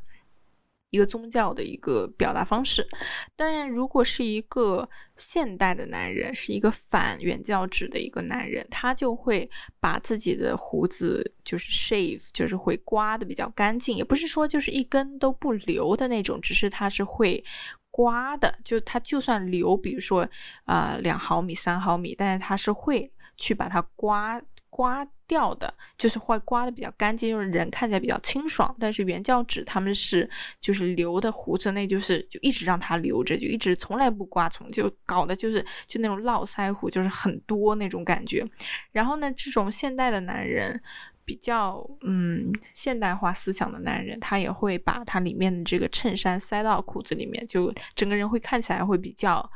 [0.89, 2.89] 一个宗教的一个表达方式。
[3.37, 9.49] 当然，如果是一个现代的男人，是一个反原教旨的一个男人，他就会
[9.81, 17.45] 把自己的胡子就是 shave，就是会刮的比较干净，也不是说就是一根都不留的那种，只是他是会
[17.91, 20.27] 刮的，就他就算留，比如说
[20.65, 23.13] 啊两毫米、三毫米，但是他是会。
[23.41, 28.73] 去把它刮刮掉的，就是会刮的比较干净，就是人看起来比较清爽。
[28.79, 30.29] 但是原教旨他们是
[30.61, 38.47] 就是留的胡子，那就是就一直让它留着，就一直从来不刮，从就搞的就是就那种络腮胡，就是很多那种感觉。
[38.93, 40.81] 然后呢，这种现代的男人，
[41.25, 49.51] 比较嗯现代化思想的男人，他也会把他里面的这个衬衫塞到裤子里面，就整个人会看起来会比较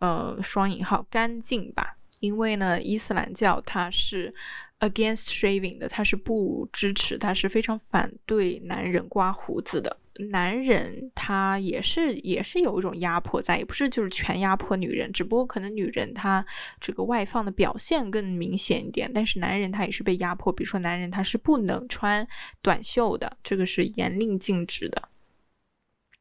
[0.00, 1.96] 呃双引号干净吧。
[2.24, 4.32] 因为呢，伊斯兰教它是
[4.80, 9.94] against shaving 的，它是不支持，它是非常反对男人刮胡子的。
[10.30, 16.44] 男人他也是也是有一种压迫在，也不是就是全压迫女人，只不过可能女人她
[16.80, 20.52] 这个外放的表现更明显一点，但是男人他也是被压迫。
[20.52, 22.26] 比如说男人他是不能穿
[22.62, 25.02] 短袖的，这个是严令禁止的。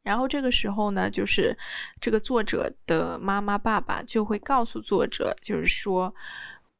[0.04, 1.58] 然后这个时候呢，就是
[2.02, 6.14] 这个作者的妈妈、爸爸就会告诉作者，就是说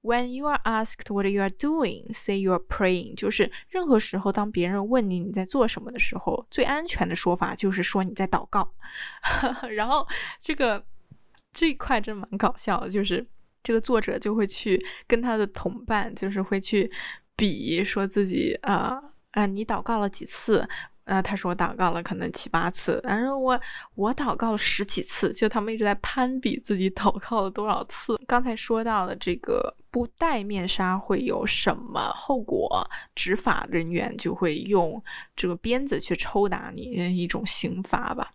[0.02, 3.16] ，When you are asked what you are doing, say you are praying。
[3.16, 8.74] 就是任何时候，当别人问你你在做什么的时候，最安全的说法就是说你在祷告。
[9.72, 10.06] 然后
[10.42, 10.86] 这个
[11.54, 13.26] 这一块真蛮搞笑的，就是
[13.64, 16.92] 这个作者就会去跟他的同伴，就是会去
[17.38, 20.68] 比说自己啊啊，你祷告了几次？
[21.06, 23.60] 呃，他说我祷告了可能七八次，然后我
[23.96, 28.18] 我祷告了十几次，就他们一直在攀比自己祷告了多少次。
[28.26, 32.88] 刚才说到的这个不戴面纱会有什么后果？
[33.16, 35.04] 执法人员就会用
[35.36, 38.32] 这个鞭子去抽打你，一种刑罚吧。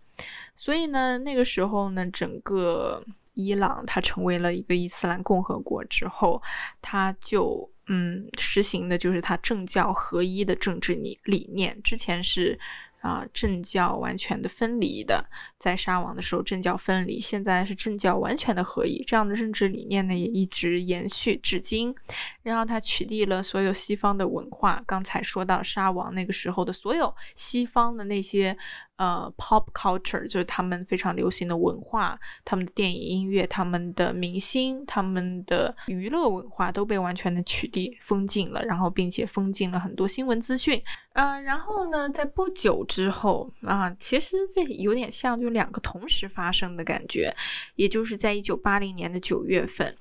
[0.55, 3.03] 所以呢，那个时候呢，整个
[3.33, 6.43] 伊朗它成为了一个伊斯兰共和国之后，
[6.83, 7.71] 它就。
[7.89, 11.79] 嗯，实行的就是他政教合一的政治理理念。
[11.83, 12.59] 之前是
[13.01, 15.25] 啊，政教完全的分离的，
[15.59, 19.03] 在沙王的时候政教分离，现在是政教完全的合一。
[19.07, 21.95] 这样的政治理念呢，也一直延续至今。
[22.43, 24.83] 然后他取缔了所有西方的文化。
[24.87, 28.57] 刚才说到沙王那个时候的所有西方的那些。
[28.99, 40.83] 呃，pop culture 就是他们非常流行的文化，他们的电影、音乐、他们的明星、他们的娱乐文化都被完全的取缔、封禁了，然后并且封禁了很多新闻资讯。
[41.13, 47.33] 呃，然后呢，在不久之后啊，其实这有点像就两个同时发生的感觉，
[47.77, 49.95] 也就是在一九八零年的九月份。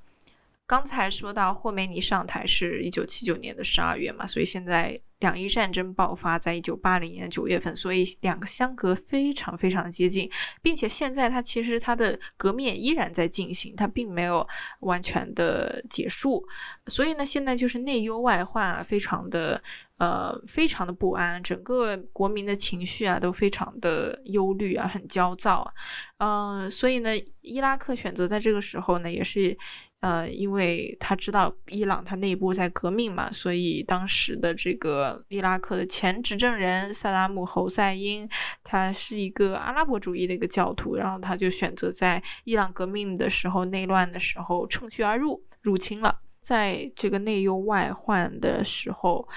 [0.68, 5.00] 刚才说到霍梅尼上台是一九七九年的十二月嘛，所以现在。
[5.20, 10.30] 两伊战争爆发在一九八零年九月份，所以两个相隔非常非常接近，
[10.62, 14.48] 并且现在它其实它的革命依然在进行，它并没有
[14.82, 16.48] 完全的结束，
[16.86, 19.60] 所以呢，现在就是内忧外患啊，非常的
[19.98, 25.74] 呃非常的不安，整个国民的情绪啊都非常的忧虑啊，很焦躁，
[26.20, 27.10] 嗯，所以呢，
[27.42, 29.58] 伊拉克选择在这个时候呢，也是。
[30.00, 38.30] 呃，因为他知道伊朗他内部在革命嘛，所以当时的这个伊拉克的前执政人萨达姆侯赛因，
[38.64, 46.22] 他是一个阿拉伯主义的一个教徒，然后他就选择在伊朗革命的时候、内乱的时候乘虚而入，入侵了。
[46.42, 49.28] 在这个内忧外患的时候，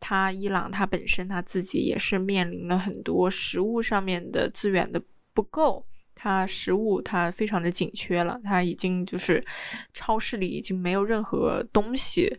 [0.00, 5.00] 他伊朗他本身他自己也是面临了很多食物上面的资源的
[5.34, 5.86] 不够。
[6.16, 9.44] 它食物它非常的紧缺了，它已经就是
[9.94, 12.34] 超市里已经没有任何东西，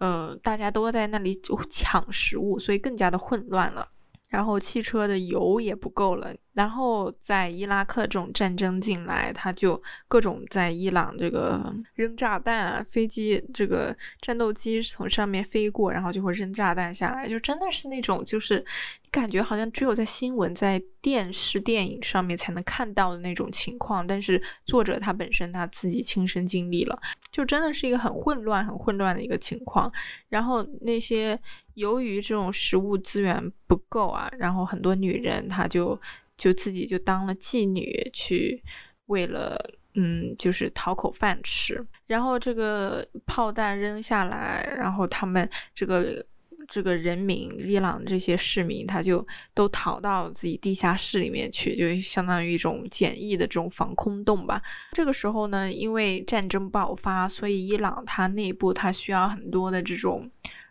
[0.00, 3.88] 嗯，大家都在那里就抢食物，所以更加的混乱了。
[4.28, 18.62] 然后汽车的油也不够了，然后在伊拉克这种战争进来，他就各种在伊朗这个扔炸弹啊，飞机这个战斗机从上面飞过，然后就会扔炸弹下来，就真的是那种就是
[19.10, 27.00] 感觉好像只有在新闻、在电视、电影上面才能看到的那种情况，但是作者他本身他自己亲身经历了，
[27.32, 29.90] 就真的是一个很混乱、很混乱的一个情况，
[30.28, 31.40] 然后那些。
[31.74, 35.98] 由于这种食物资源不够啊，然后很多女人她就
[36.40, 38.62] 就自己就当了妓女，去
[39.06, 39.62] 为了
[39.94, 41.86] 嗯就是讨口饭吃。
[42.06, 46.24] 然后这个炮弹扔下来，然后他们这个
[46.66, 54.62] 这个人民伊朗这些市民他就都逃到自己地下室里面去，就相当于一种简易的这种防空洞吧。
[54.92, 60.30] 这个时候呢，因为战争爆发，所以伊朗它内部它需要很多的这种。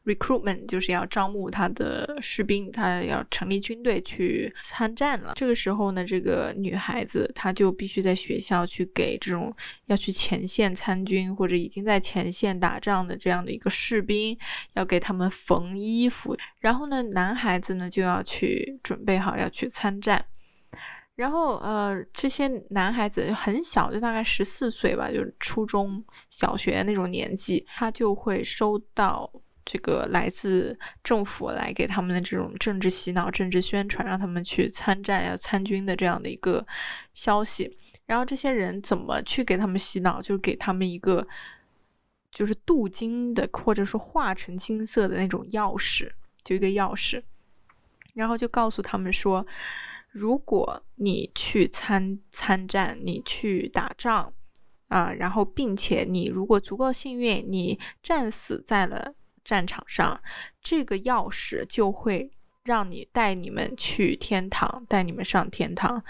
[0.10, 5.34] Recruitment 就是要招募他的士兵，他要成立军队去参战了。
[5.36, 9.56] 这个时候呢，这个女孩子她就必须在学校去给这种
[9.86, 14.38] 要去前线参军或者已经在前线打仗的这样的一个士兵，
[14.74, 16.36] 要给他们缝衣服。
[16.60, 20.26] 然后呢，男孩子呢就要去准备好要去参战。
[21.16, 29.30] 然后呃，这些男孩子很小，就大概十四岁吧，就是初中小学那种年纪，他就会收到。
[29.72, 36.66] 这个来自政府来给他们的这种政治洗脑、政治宣传，让他们去参战、要参军的这样的一个
[37.14, 37.78] 消息。
[38.08, 40.20] 然后这些人怎么去给他们洗脑？
[40.20, 41.28] 就是给他们一个
[42.32, 46.10] 就是镀金的，或者说化成金色的那种钥匙，
[46.44, 47.22] 就一个钥匙。
[48.16, 49.46] 然后就告诉他们说，
[50.10, 54.34] 如果你去参参战，你去打仗
[54.88, 59.14] 啊，然后并且你如果足够幸运，你战死在了。
[59.50, 60.22] 战场上，
[60.62, 62.30] 这个钥匙就会
[62.64, 66.04] 让你带你们去天堂，带你们上天堂。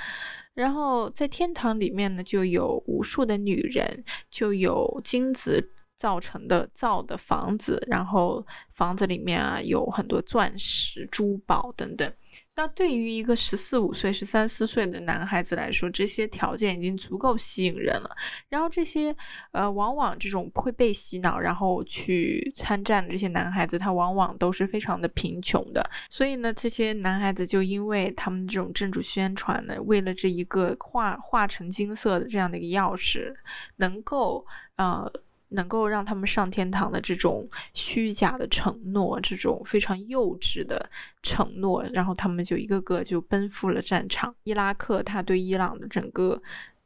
[0.54, 12.12] 然后在天堂里面呢，就有无数的女人，就有金子造成的造的房子，然后房子里面啊有很多钻石、珠宝等等。
[12.60, 18.14] 那对于一个十四五岁、十三四岁的男孩子来说，这些条件已经足够吸引人了。
[18.50, 19.16] 然后这些，
[19.54, 25.90] 呃，往往这种会被洗脑，然后去参战的这些男孩子，他往往都是非常的贫穷的。
[26.10, 33.34] 所以呢，这些男孩子就因为他们这种政治宣传呢，为了这一个化化成金色的这样的一个钥匙，
[33.78, 34.46] 能够，
[34.76, 35.10] 呃。
[35.50, 40.90] 能够让他们上天堂的这种虚假的承诺，这种非常幼稚的
[41.22, 44.34] 承诺，然后他们就一个个就奔赴了战场。
[44.44, 46.42] 伊拉克他对伊朗的整个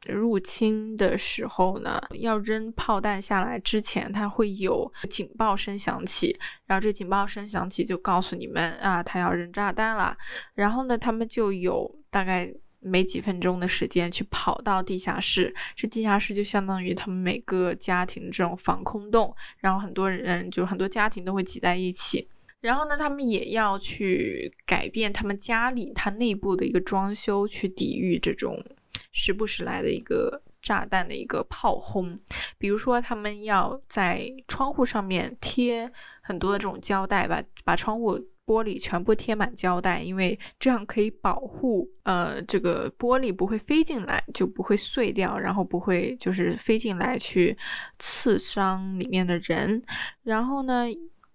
[0.08, 10.16] 入侵的时候呢，要扔炮弹下来之前，他会有警报声响起，然后这警报声响起就告诉你们啊，他要扔炸弹了。
[10.56, 12.54] 然后呢，他们就有大概。
[12.84, 22.28] 没几分钟的时间去跑到地下室，这地下室就相当于他们每个家庭这种防空洞，然后很多人就很多家庭都会挤在一起，
[22.62, 28.64] 然后呢，他们也要去改变他们家里它内部的一个装修，去抵御这种
[29.12, 32.20] 时不时来的一个炸弹的一个炮轰，
[32.58, 38.20] 比如说他们要在窗户上面贴很多的这种胶带，把把窗户。
[38.46, 47.58] 玻璃全部贴满胶带，因为这样可以保护呃这个玻璃不会飞进来，就不会碎掉，然后不会就是飞进来去
[48.00, 49.82] 刺伤里面的人。
[50.24, 50.86] 然后呢，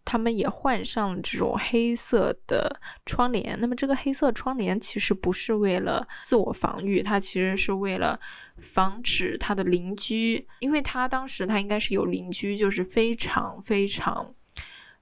[0.04, 3.58] 他们也换上了这种黑色的窗帘。
[3.58, 8.20] 那么这个黑色窗帘其实不是为了自我防御，它其实是为了
[8.58, 14.34] 防止他的邻居，因为他当时他应该是有邻居，就是非常非常。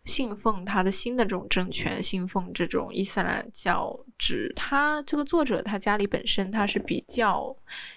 [0.07, 4.53] 信奉他的新的这种政权，信奉这种伊斯兰教旨。
[4.55, 7.55] 他这个作者，他家里本身他是比较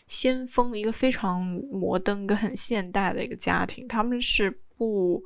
[0.08, 1.40] 先锋，一个非常
[1.72, 3.88] 摩登、一个很现代的一个家庭。
[3.88, 5.24] 他们是不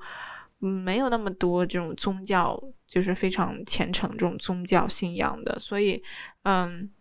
[0.60, 5.58] 没有那么多这种宗教，就是非常虔诚这种宗教信仰的。
[5.58, 6.04] 所以，
[6.44, 6.92] 嗯，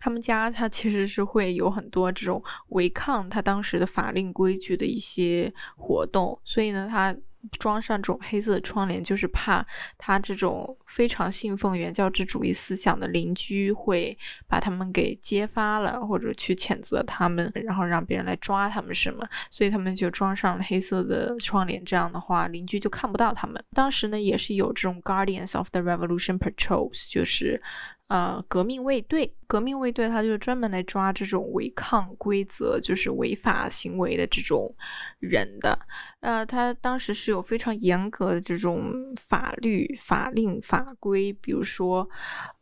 [0.00, 6.36] 他们家他其实是会有很多这种违抗他当时的法令规矩的一些活动。
[6.42, 7.16] 所以呢，他。
[7.58, 9.64] 装上这种黑色的窗帘，就是怕
[9.98, 14.16] 他这种非常信奉原教旨主义思想的邻居会
[14.48, 21.84] 把他们给揭发了，或者去谴责他们，然后让别人来抓他们什么，所以他们就装上了黑色的窗帘。
[21.84, 23.62] 这样的话，邻居就看不到他们。
[23.74, 27.62] 当时呢，也是有这种 Guardians of the Revolution Patrols，就是
[28.08, 29.32] 呃革命卫队。
[29.48, 34.74] 革命卫队他就是专门来抓这种违抗规则、就是违法行为的这种
[35.20, 35.78] 人的。
[36.18, 42.08] 呃，他当时是有非常严格的这种法律、法令、法规，比如说，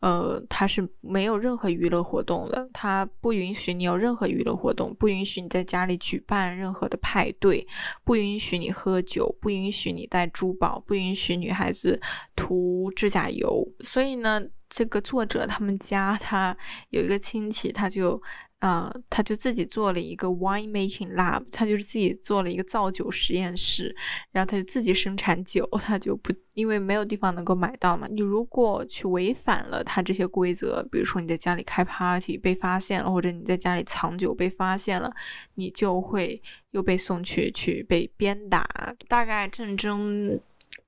[0.00, 7.66] 呃，他是没有任何娱乐活动的，他不允许你有任何娱乐活动，不允许你在家里举办任何的派对，
[8.04, 11.98] 不允许你喝酒，不允许你戴珠宝，不允许女孩子
[12.36, 13.66] 涂指甲油。
[13.80, 14.42] 所以呢，
[14.74, 16.56] 这个作者他们家他
[16.90, 18.20] 有一个亲戚，他就。
[18.60, 23.94] 啊，他就自己做了一个 wine making lab，他就是自己做了一个造酒实验室，
[24.32, 28.06] 然后他就自己生产酒，他就不因为没有地方能够买到嘛。
[28.10, 35.12] 你如果去违反了他这些规则，比如说你在家里开 party 被发现了，或者你在家里藏酒被发现了，
[35.56, 38.66] 你就会又被送去去被鞭打。
[39.08, 40.40] 大概战争。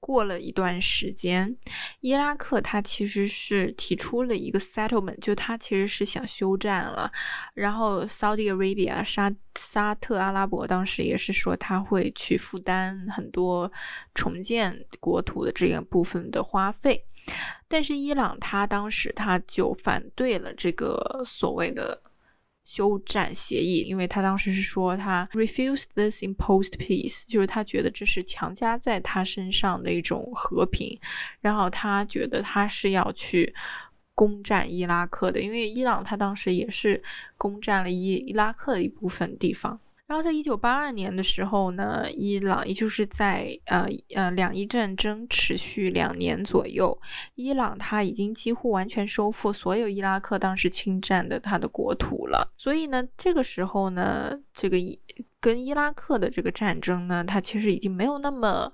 [0.06, 1.56] 过了一段时间，
[1.98, 7.10] 伊拉克他其实是提出了一个 settlement，就他其实是想休战了。
[7.54, 13.68] 然后 Saudi Arabia 沙沙特阿拉伯当时也是说他会去负担很多
[14.14, 17.04] 重建国土的这个部分的花费，
[17.66, 22.00] 但是伊朗他当时他就反对了这个所谓的。
[22.66, 30.98] 休战协议，因为他当时是说他 refused this imposed peace，就是他觉得这是强加在他身上的一种和平，
[31.40, 33.54] 然后他觉得他是要去
[34.16, 37.00] 攻占伊拉克的，因为伊朗他当时也是
[37.38, 39.78] 攻占了伊伊拉克的一部分地方。
[40.06, 46.96] 然后在一九八二年的时候呢，伊朗也就是在呃呃两伊战争持续两年左右，
[47.34, 52.52] 伊朗它已经几乎完全收复所有伊拉克当时侵占的它的国土了。
[52.56, 54.98] 所以呢，这个时候呢，这个伊
[55.40, 58.72] 跟伊拉克的这个战争呢，它其实已经没有那么。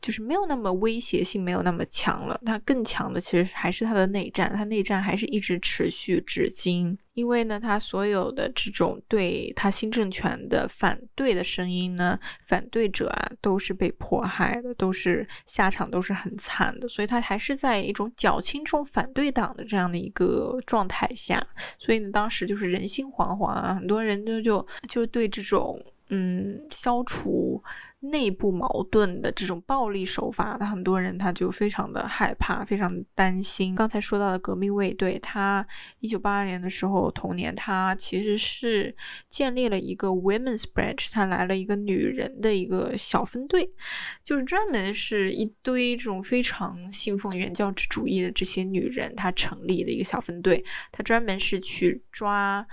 [0.00, 2.40] 就是没有那么威胁性，没有那么强了。
[2.44, 6.96] 它更强的其实还是它的内战，它内战还是一直持续至今。
[7.14, 16.88] 因为呢，它所有的这种对他新政权的反对的声音呢，反对者啊都是被迫害的，都是下场都是很惨的。
[16.88, 21.46] 所以它还是在一种较轻重反对党的这样的一个状态下。
[21.78, 25.78] 所以呢，当时就是人心惶惶啊，很多人就就就对这种
[26.08, 27.62] 嗯消除。
[28.02, 33.74] 内部矛盾的这种暴力手法，那很多人他就非常的害怕，非常担心。
[33.74, 35.66] 刚才说到的革命卫队，他
[35.98, 38.96] 一九八二年的时候，同年他其实是
[39.28, 43.70] 建立了一个 women's branch，他来了一个女人的一个小分队，
[44.24, 52.66] 就是专门是一堆这种非常信奉原教旨主义的这些女人，她成立的一个小分队，她专门是去抓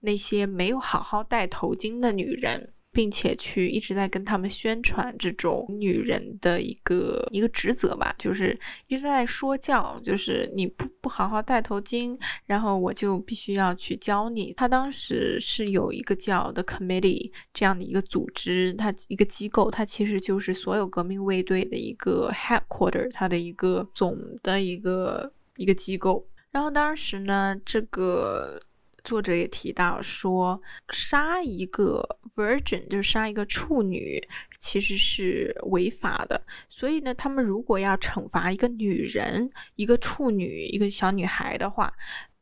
[0.00, 2.72] 那些没有好好戴头巾的女人。
[2.98, 14.52] 并且去一直在跟他们宣传这种女人的一个一个职责吧，就是一直在说教，就是你不不好好戴头巾，然后我就必须要去教你。
[14.54, 26.26] 他当时是有一个叫 The Committee 这样的一个组织，它一个机构，它其实就是所有革命卫队的一个 headquarter，它的一个总的一个一个机构。
[26.50, 28.60] 然后当时呢，这个。
[29.04, 34.22] 作者也提到说，杀一个 virgin 就是杀一个处女，
[34.58, 36.40] 其实是违法的。
[36.68, 41.92] 所以呢，他们如果要惩罚一个女人、一个处女、一个小女孩的话，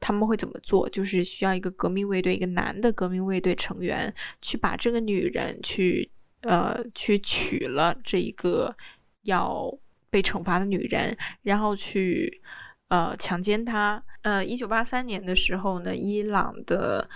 [0.00, 0.88] 他们会怎么做？
[0.88, 8.74] 就是需要一个革命卫队，一个男的革命卫队成员去把这个女人去呃去娶了这一个
[9.22, 9.72] 要
[10.10, 12.40] 被惩罚的女人，然后去。
[12.88, 14.02] 呃，强奸他。
[14.22, 17.08] 呃，一九八三年的时候呢，伊朗的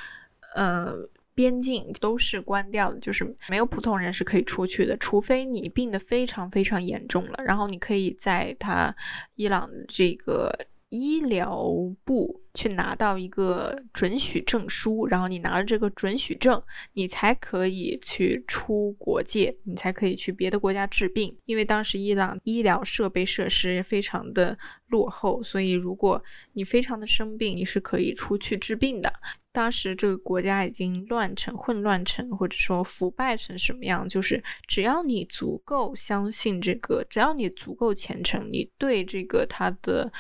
[0.55, 0.95] 呃
[1.35, 8.95] 边境都是关掉的，就是没有普通人是可以出去的，除非你病得非常非常严重了，然后你可以在他
[9.35, 10.67] 伊朗这个。
[10.91, 11.65] 医疗
[12.05, 16.61] 部去拿到一个准许证书，然后你拿着这个准许证，
[16.95, 21.35] 你才可以去出国界，你才可以去别的国家治病。
[21.45, 26.21] 因为当时伊朗医疗设备设施非常的落后，所以如果
[26.55, 29.13] 你非常的生病，你是可以出去治病的。
[29.53, 34.09] 当时这个国家已经乱成、混乱成，或者说腐败成什么样？
[34.09, 40.13] 就是只要你足够相信这个，只要你足够虔诚，你对这个他的。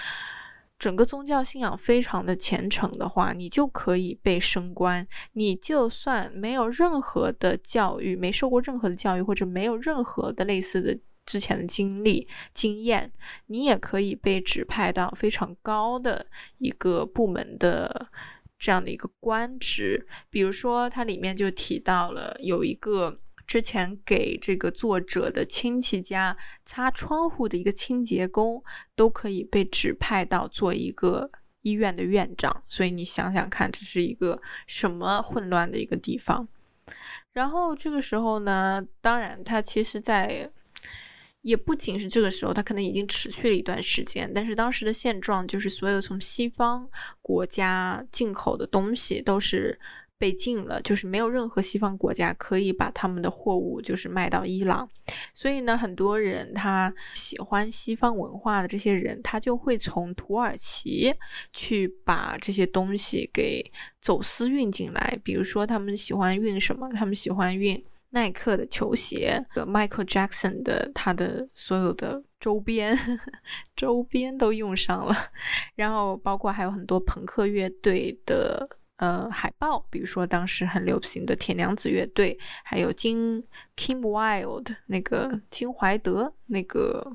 [0.80, 5.06] 整个宗教信仰非常的虔诚的话，你就可以被升官。
[5.34, 13.12] 你就算没有任何的教育，没受过任何的教育，或者没有任何的类似的之前的经历经验，
[13.46, 16.24] 你也可以被指派到非常高的
[16.56, 18.08] 一个部门的
[18.58, 20.06] 这样的一个官职。
[20.30, 23.20] 比如说，它里面就提到了有一个。
[23.50, 28.62] 之前给这个作者的亲戚家擦窗户的一个清洁工，
[28.94, 31.28] 都可以被指派到做一个
[31.62, 36.46] 医院的院长，所以你想想看，这是一个什么混乱的一个地方。
[37.32, 40.48] 然后这个时候呢，当然他其实，在
[41.40, 46.88] 也不仅是这个时候，他可能已经持续了一段时间，但是当时的现状就是所有从西方
[47.20, 49.76] 国家进口的东西都是。
[50.20, 54.86] 被禁了，就是没有任何西方国家可以把他们的货物就是卖到伊朗，
[55.34, 61.10] 所以呢，很多人他喜欢西方文化的这些人，他就会从土耳其
[61.54, 63.64] 去把这些东西给
[64.02, 65.18] 走私运进来。
[65.24, 66.86] 比如说，他们喜欢运什么？
[66.92, 72.94] 他们喜欢运耐克的球鞋，Michael Jackson 的他的所有的周边，
[73.74, 75.16] 周边都用上了，
[75.76, 78.68] 然后包括还有很多朋克乐队的。
[79.00, 83.42] 呃，海报，比如说当时很流行的铁娘子乐队，还有金
[83.74, 87.10] Kim Wilde 那个金怀德那个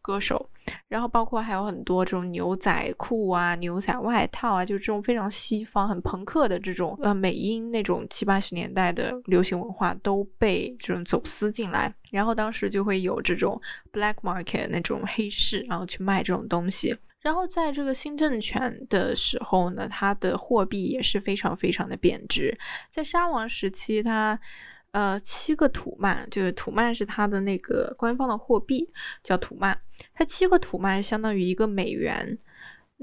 [0.00, 0.48] 歌手，
[0.88, 13.60] 然后包括还有很多这种牛仔裤啊、牛仔外套啊，就这种非常西方、很朋克的这种呃美音那种七八十年代的流行文化都被这种走私进来，然后当时就会有这种
[13.92, 16.96] black market 那种黑市，然后去卖这种东西。
[17.22, 22.58] 然后在这个新政权的时候呢，它的货币也是非常非常的贬值。
[22.90, 24.38] 在沙王时期，它
[24.90, 28.90] 呃七个土曼，就是土曼是它的那个官方的货币，
[29.22, 29.80] 叫土曼。
[30.12, 32.36] 它七个土曼相当于一个美元。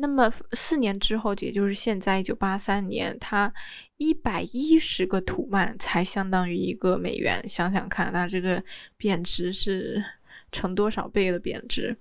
[0.01, 3.53] 那么四年之后，也就是现在一九八三年，它
[3.97, 7.47] 一百一十个土曼才相当于一个美元。
[7.47, 8.63] 想想看，它这个
[8.95, 10.03] 贬值是
[10.51, 11.97] 成多少倍的贬值？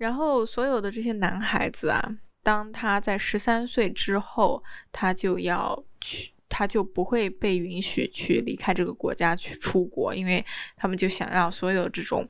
[0.00, 2.02] 然后，所有的这些男孩子啊，
[2.42, 10.42] 当他在十三岁之后，他就要去，他就不会被允许去离开这个国家去出国，因为
[10.74, 12.26] 他们就想要所有这种，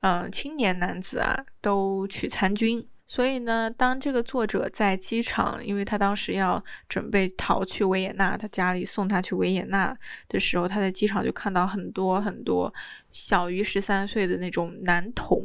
[0.00, 2.86] 嗯，青年男子啊都去参军。
[3.10, 9.96] 所以呢，当这个作者在机场，因为他当时要准备逃去维也纳，他家里送他去维也纳
[10.28, 12.72] 的时候，他在机场就看到很多很多
[13.10, 15.42] 小于十三岁的那种男童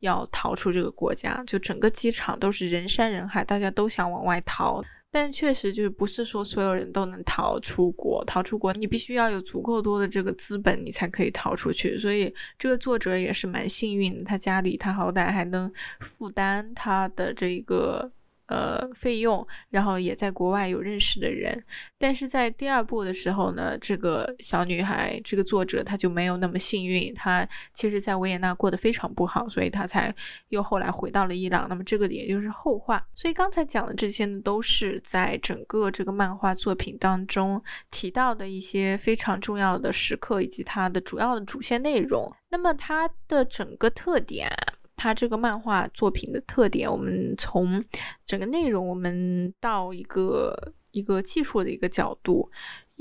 [0.00, 4.82] 要逃出这个国家，就整个机场都是人山人海，大家都想往外逃。
[5.14, 11.96] 但确实就是不是说所有人都能逃出国，逃出国你必须要有足够多的这个资本，你才可以逃出去。
[12.00, 18.10] 所以这个作者也是蛮幸运的，他家里他好歹还能负担他的这个。
[18.46, 21.64] 呃，费用，然后也在国外有认识的人，
[21.98, 30.14] 但是在第二部的时候呢，这个小女孩，这个作者她就没有那么幸运，她其实在维也纳过得非常不好，所以她才
[30.50, 31.66] 又后来回到了伊朗。
[31.70, 33.02] 那么这个也就是后话。
[33.14, 42.30] 所以刚才讲的这些呢，都是在整个这个漫画作品当中提到的一些非常重要的时刻，以及它的主要的主线内容。
[42.50, 44.50] 那么它的整个特点。
[44.96, 47.84] 它这个漫画作品的特点，我们从
[48.26, 52.50] 整个内容，我们到一个一个技术的一个角度，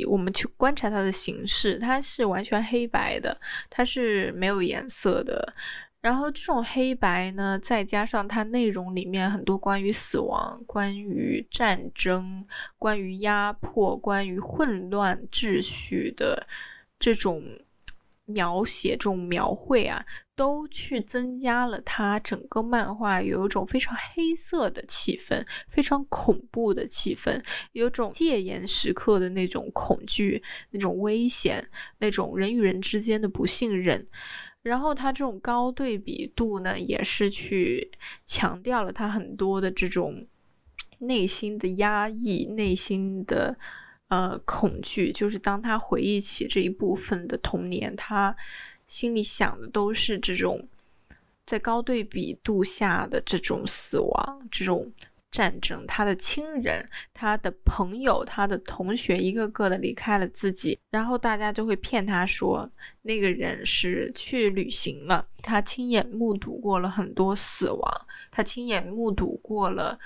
[0.07, 3.39] 我们去观察它的形式，它是完全黑白的，
[3.69, 5.53] 它是没有颜色的。
[6.01, 12.45] 然后这种黑白呢，再加上它内容里面很多关于死亡、关于战争、
[12.77, 16.45] 关于压迫、关于混乱秩序的
[16.99, 17.41] 这种。
[18.25, 20.05] 描写这种描绘啊，
[20.35, 27.43] 都去增加了它整个漫画有一种非常黑色的气氛，非常恐怖的气氛，
[27.73, 31.69] 有种戒严时刻的那种恐惧、那种危险、
[31.99, 34.07] 那种人与人之间的不信任。
[34.61, 37.91] 然后它这种高对比度呢，也是去
[38.25, 40.25] 强调了他很多的这种
[40.99, 43.57] 内心的压抑、内心的。
[44.13, 48.35] 呃，恐惧就是当他回忆起这一部分的童年，他
[48.85, 50.67] 心里想的都是这种
[51.47, 54.93] 在高对比度下的这种死亡、这种
[55.31, 55.83] 战争。
[55.87, 62.69] 他的亲人、他的朋友、他的同学，一个个的离开了自己，然后大家就会骗他说
[63.01, 65.25] 那个人是去旅行了。
[65.41, 67.91] 他亲眼目睹过了很多死亡，
[68.29, 69.97] 他亲眼目睹过了。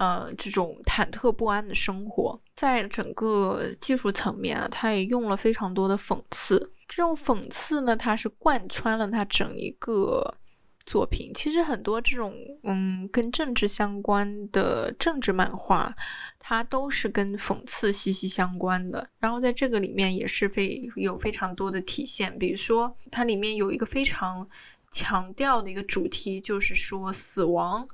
[0.00, 6.72] 呃，这种忐忑不安的生活，在整个技术层面啊，他也用了非常多的讽刺。
[6.88, 10.34] 这种讽刺呢，它是贯穿了他整一个
[10.86, 11.30] 作品。
[11.34, 15.94] 其实很多这种嗯跟政治相关的政治漫画，
[16.38, 19.06] 它都是跟讽刺息息相关的。
[19.18, 22.38] 然后在这个里面也是非有非常多的体现。
[22.38, 24.48] 比如说，它里面有一个非常
[24.90, 27.86] 强调的一个主题，就是说死亡。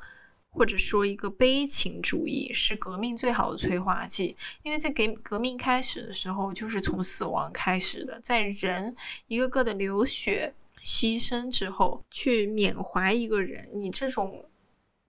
[0.56, 8.96] 或者说，一个悲情主义是革命最好的催化剂，因为在给革命开始的时候，就是从死亡开始的，在人
[9.26, 14.46] 一个个的流血牺牲之后，去缅怀一个人，你这种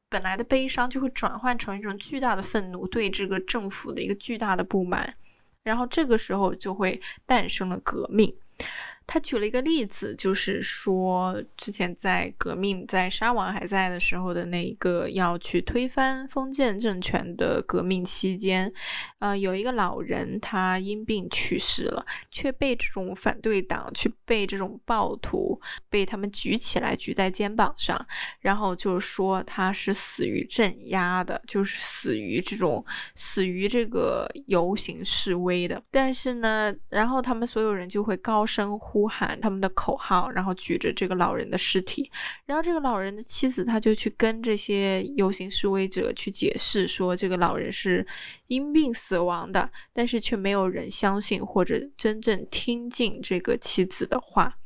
[0.10, 5.16] 本来的悲伤就会转换成一种巨大的愤怒，对这个政府的一个巨大的不满，
[5.64, 8.36] 然后这个时候就会诞生了革命。
[9.10, 18.70] 他举了一个例子，就是说，之前在革命在沙王还在的时候的那一个要去推翻封建政权的革命期间，
[19.20, 25.58] 呃，有一个老人他因病去世了，却被这种反对党去被这种暴徒
[25.90, 28.06] 被他们举起来举在肩膀上，
[28.42, 32.86] 然后就是说他是死于镇压的，就是死于这种
[33.16, 35.82] 死于这个游行示威的。
[35.90, 38.97] 但是呢，然后他们所有人就会高声呼。
[38.98, 42.10] 呼喊他们的口号，然后举着这个老人的尸体，
[42.48, 48.04] 然后这个老人的妻子他就去跟这些游行示威者去解释说，这个老人是
[48.48, 54.58] 因病死亡的，但是却没有人相信或者真正听进这个妻子的话，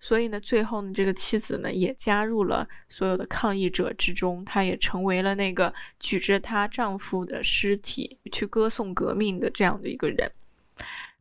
[0.00, 10.32] 所以呢，最后呢，这个妻子呢也加入了所有的抗议者之中，她也成为了那个举着她丈夫的尸体去歌颂革命的这样的一个人。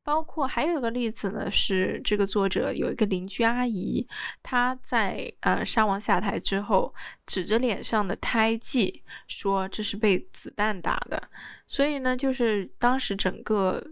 [0.09, 4.07] 包括还有一个例子呢，是这个作者有一个邻居阿姨，
[4.41, 6.91] 她在呃沙王下台之后，
[7.27, 11.29] 指着脸上的胎记说这是被子弹打的，
[11.67, 13.83] 所以呢，就是当时整个。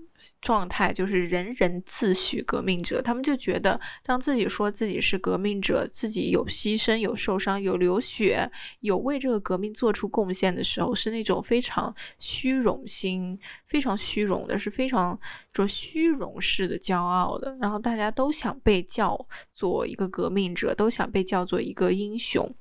[0.41, 8.49] 状态就是人人自诩革命者，他们就觉得当自己说自己是革命者，自己有牺牲、有受伤、有流血、
[8.82, 15.20] 有为这个革命做出贡献的时候，是那种非常虚荣心、非常虚荣的，是非常
[15.53, 17.57] 说虚荣式的骄傲的。
[17.59, 22.53] 然后大家都想被叫做一个革命者，都想被叫做一个英雄。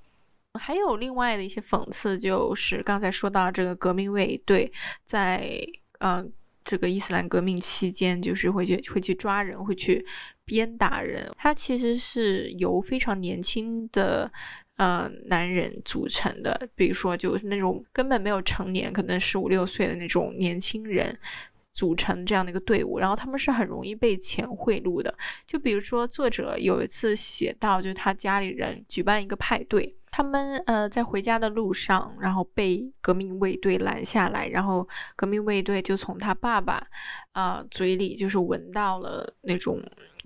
[0.59, 4.73] 还有另外的一些讽刺，就是刚才说到这个革命卫队
[5.05, 5.61] 在
[5.99, 6.33] 嗯。
[6.67, 10.05] 这个伊斯兰革命期间，就是会去会去抓人，会去
[10.45, 11.31] 鞭打人。
[11.39, 14.31] 他其实是由非常年轻的
[14.77, 21.17] 呃男人组成的，比如说就是那种根本没有成年，可能十五六岁的那种年轻人
[21.73, 22.99] 组成这样的一个队伍。
[22.99, 25.17] 然后他们是很容易被钱贿赂的。
[25.47, 29.95] 就比如说作者有一次写到，就是他家里人举办一个派对。
[30.17, 36.83] 他们呃在回家的路上，然后被革命卫队拦下来，然后革命卫队就从他爸爸
[37.33, 39.79] 啊嘴里就是闻到了那种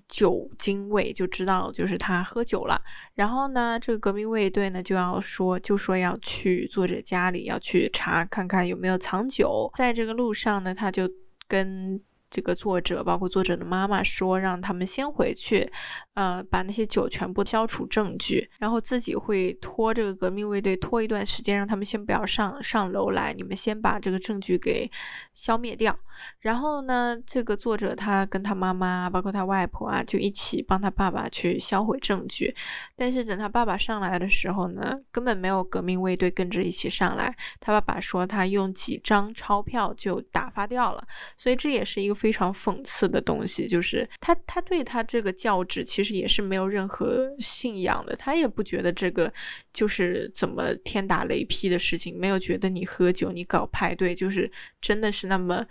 [0.07, 2.81] 酒精味，就知道就是他喝酒了。
[3.15, 9.69] 然后呢，这个革命卫队呢就要说，就说要去作者家里要去查看看有没有藏酒。
[9.75, 11.03] 在这个路上呢，他就
[11.49, 12.01] 跟。
[12.31, 15.69] 这个作者包括作者的妈妈说，让他们先回去，
[16.13, 24.89] 呃，把那些酒全部消除证据，然后自己会拖这个革命卫队拖一段时间，让他们先不要上上楼来，你们先把这个证据给
[25.33, 25.95] 消灭掉。
[26.39, 32.53] 然后呢，这个作者他跟他妈妈，包括他外婆啊，就一起帮他爸爸去销毁证据。
[32.95, 37.35] 但是等他爸爸上来的时候呢，根本没有革命卫队跟着一起上来。
[37.59, 41.07] 他爸爸说他用几张钞票就打发掉了。
[41.37, 49.31] 所以这也是一个非常讽刺的东西，就是他他对他这个教旨其实也是没有任何信仰的，他也不觉得这个
[49.71, 54.51] 就是怎么天打雷劈的事情，没有觉得你喝酒你搞派对就是
[54.81, 55.65] 真的是那么。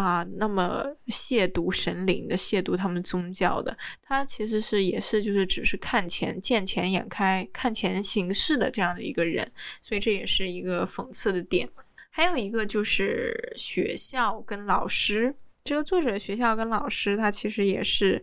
[0.00, 9.50] 啊，那么亵渎神灵的，亵渎他们宗教的，他其实是也是就是只是看钱见钱眼开，看钱行事的这样的一个人，
[9.82, 11.68] 所以这也是一个讽刺的点。
[12.10, 15.34] 还有一个就是学校跟老师，
[15.64, 18.22] 这个作者学校跟老师，他其实也是。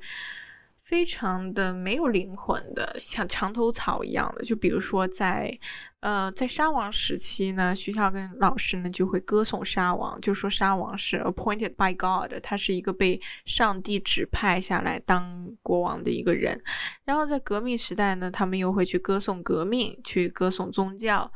[0.86, 4.44] 非常的没有灵魂的，像墙头草一样的。
[4.44, 5.58] 就比如说，在
[6.04, 16.62] 呃，在沙王时期呢，学校跟老师呢就会歌颂沙王，就说沙王是 appointed by God，他是一个被上帝指派下来当国王的一个人。
[17.06, 21.32] 然后在革命时代呢，他们又会去歌颂革命，去歌颂宗教。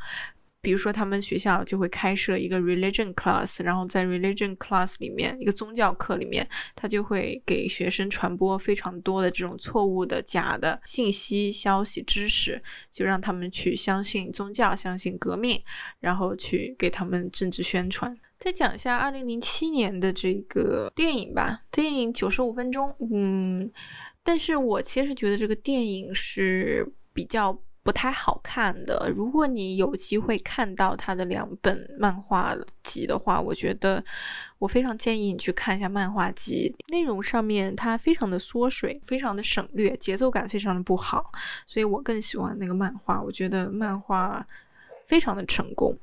[0.67, 6.45] 比如说，他们学校就会开设一个 religion class，然后在 religion class 里面，一个宗教课里面，
[6.75, 12.61] 他就会给学生传播非常多的这种错误的、假的信息、消息、知识，
[12.91, 15.63] 就让他们去相信宗教、相信革命，
[16.01, 18.13] 然后去给他们政治宣传。
[18.37, 23.71] 再讲一下二零零七年的这个电影吧，电影九十五分钟，嗯，
[24.21, 27.57] 但是我其实觉得这个电影是比较。
[27.87, 29.09] 不太好看的。
[29.15, 34.03] 如果你有机会看到他的两本漫画集的话，我觉得
[34.59, 36.75] 我非常建议你去看一下漫画集。
[36.89, 41.31] 内容上面它非常的缩水，非常的省略，节奏感非常的不好，
[41.65, 43.21] 所以我更喜欢那个漫画。
[43.21, 44.45] 我觉得漫画
[45.05, 45.97] 非常的成功。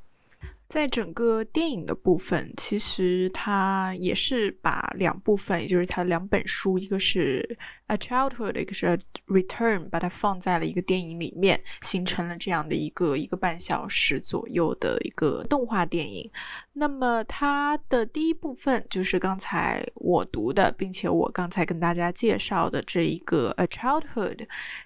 [0.66, 7.47] 在整个电影的部分，其实它也是把两部分，也就是它两本书，一个是
[7.87, 8.87] 《A Childhood》，一个是
[9.26, 16.30] 《Return》，把它放在了一个电影里面，形成了这样的一个一个半小时左右的一个动画电影。
[16.72, 24.37] 那么它的第一部分就是刚才我读的，并且我刚才跟大家介绍的这一个《A Childhood》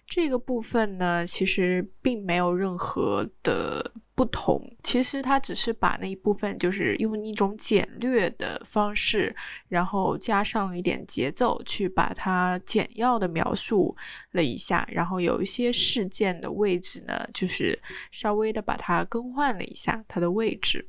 [0.06, 3.92] 这个部分呢，其实并没有任何的。
[4.18, 9.32] 不同，其实它只是把那一部分，就是用一种简略的方式，
[9.68, 13.96] 然后加上了一点节奏，去把它简要的描述
[14.32, 17.78] 了一下，然后有一些事件的位置呢，就是
[18.10, 20.86] 稍微的把它更换了一下它的位置，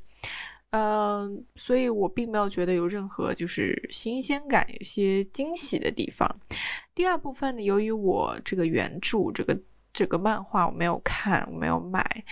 [0.72, 6.30] 嗯，所以我并没有觉得有任何就是新鲜感，有些惊喜的地方。
[6.94, 9.60] 第二部分呢，由于我这个原著这个
[9.92, 12.24] 这个漫画我没有看，我没有买。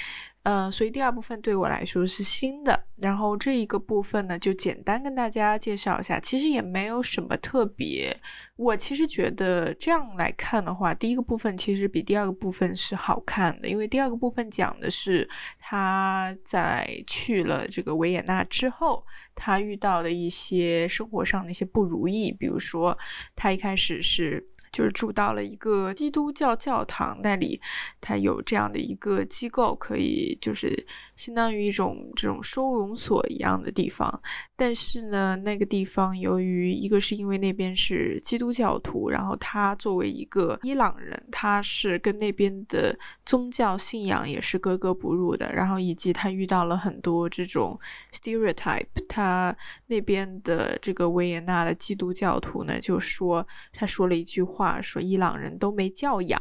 [0.49, 8.17] 嗯，所以第二部分对我来说是新的，然后这一个部分呢，就简单跟大家介绍一下，其实也没有什么特别。
[8.55, 15.29] 我其实觉得这样来看的话，第一个部分其实比第二个部分是好看的，因为第二个部分讲的是
[15.59, 22.97] 他在去了这个维也纳之后，他遇到的一些生活上的一些不如意，比如说
[23.35, 24.47] 他一开始是。
[24.71, 27.59] 就是住到了一个基督教教堂那里，
[28.01, 30.85] 它有这样的一个机构，可以就是
[31.17, 34.21] 相当于一种这种收容所一样的地方。
[34.55, 45.51] 但是呢，那个地方由于一个是因为那边是基督教徒，然后他作为一个伊朗人，他是跟那边的宗教信仰也是格格不入的。
[45.51, 47.77] 然后以及他遇到了很多这种
[48.13, 49.53] stereotype，他
[49.87, 54.77] 那边的这个维也纳的基督教徒呢，就说他说了一句话。
[54.79, 56.39] 说伊朗人都没教养，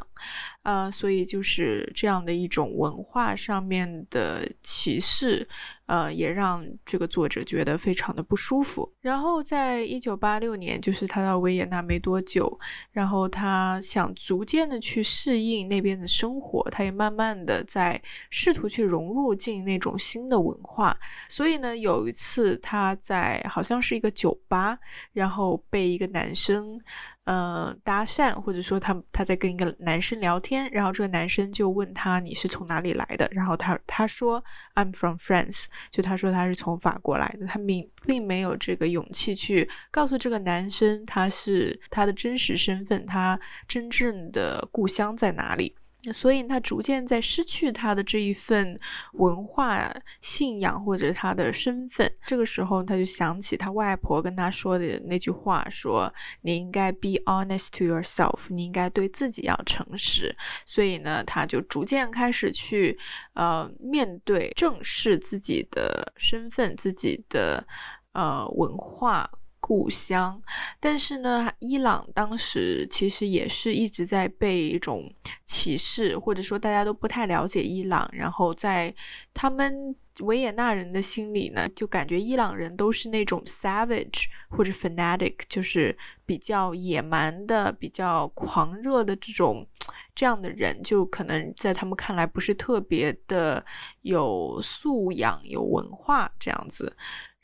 [0.66, 5.46] 呃，所以就是这样的一种文化上面的歧视，
[5.86, 8.92] 呃，也让这个作者觉得非常的不舒服。
[9.00, 12.58] 然后在一九八六年，就是他到维也纳没多久，
[12.90, 20.98] 然后他想逐渐的去适应那边的生活，他也慢慢的在试图去融入进那种新的文化。
[21.28, 24.76] 所以呢，有一次他在好像是一个酒吧，
[25.12, 26.80] 然后被一个男生。
[27.26, 34.42] 呃，搭讪，或者说他他在跟一个男生聊天，然后这个男生就问他你是从哪里来的，然后他他说
[34.76, 45.74] I'm from France，就他说他是从法国来的，他并并没有这个勇气去告诉这个男生他是他的真实身份，他真正的故乡在哪里。
[46.12, 48.78] 所以他逐渐在失去他的这一份
[49.12, 52.11] 文化信仰或者他的身份。
[52.26, 60.34] 这个时候，他就想起他外婆跟他说的那句话：“说你应该 be honest to yourself，你应该对自己要诚实。”
[60.66, 62.98] 所以呢，他就逐渐开始去
[63.34, 67.66] 呃面对、正视自己的身份、自己的
[68.12, 69.30] 呃文化。
[69.66, 70.40] 故乡，
[70.78, 75.12] 但是呢，伊朗当时其实也是一直在被一种
[75.44, 78.08] 歧视，或者说大家都不太了解伊朗。
[78.12, 78.94] 然后在
[79.34, 89.66] 他们维也纳人的心里呢，就感觉伊朗人都是那种 savage 或者 fanatic，就是比较野蛮的、比较狂热的这种
[90.14, 93.66] 这样的人，就可能在他们看来不是特别的
[94.02, 96.96] 有素养、有文化这样子。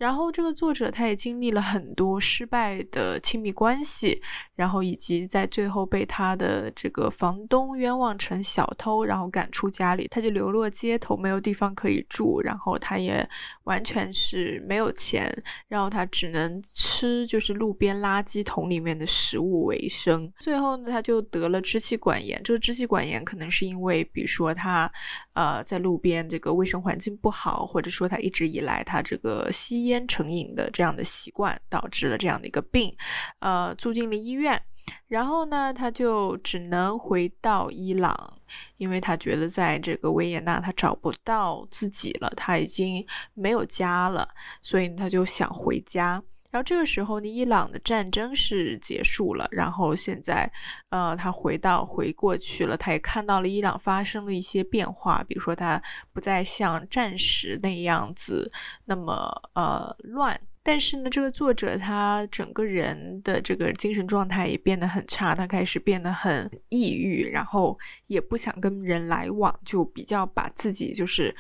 [0.03, 4.21] 然后这个作者他也经历了很多失败的亲密关系，
[4.57, 13.25] 然后以及在最后被他的这个房东冤枉成小偷，然后赶出家里，他就流落街头，没有地方可以住，然后他也
[13.63, 15.33] 完全是没有钱，
[15.69, 20.29] 然后他只能吃就是路边垃圾桶里面的食物为生。
[20.41, 22.41] 最后呢，他就得了支气管炎。
[22.43, 24.91] 这个支气管炎可能是因为，比如说他
[25.35, 29.92] 呃在路边这个卫生环境不好，或者说他一直以来他这个吸烟。
[29.93, 32.97] 烟成瘾的这样的习惯导致了这样的一个病，
[33.41, 34.61] 呃，住进了医院。
[35.07, 38.39] 然后呢，他就只能回到伊朗，
[38.79, 44.29] 因为他觉得在这个维也纳他找不到自己了，他已经没有家了，
[44.61, 46.21] 所以他就想回家。
[46.53, 50.53] 然后这个时候呢，伊朗的战争是结束了，然后现在，
[50.91, 55.83] 呃，他回到回过去了，他也看到了伊朗发生了一些变化，比如说他
[56.13, 58.53] 不再像战时那样子
[58.85, 67.79] 那么呃乱，但是呢，这个作者他整个人的这个精神状态也变得很差，他开始变得很抑郁，然后
[68.09, 71.35] 也不想跟人来往，就比较把自己就是。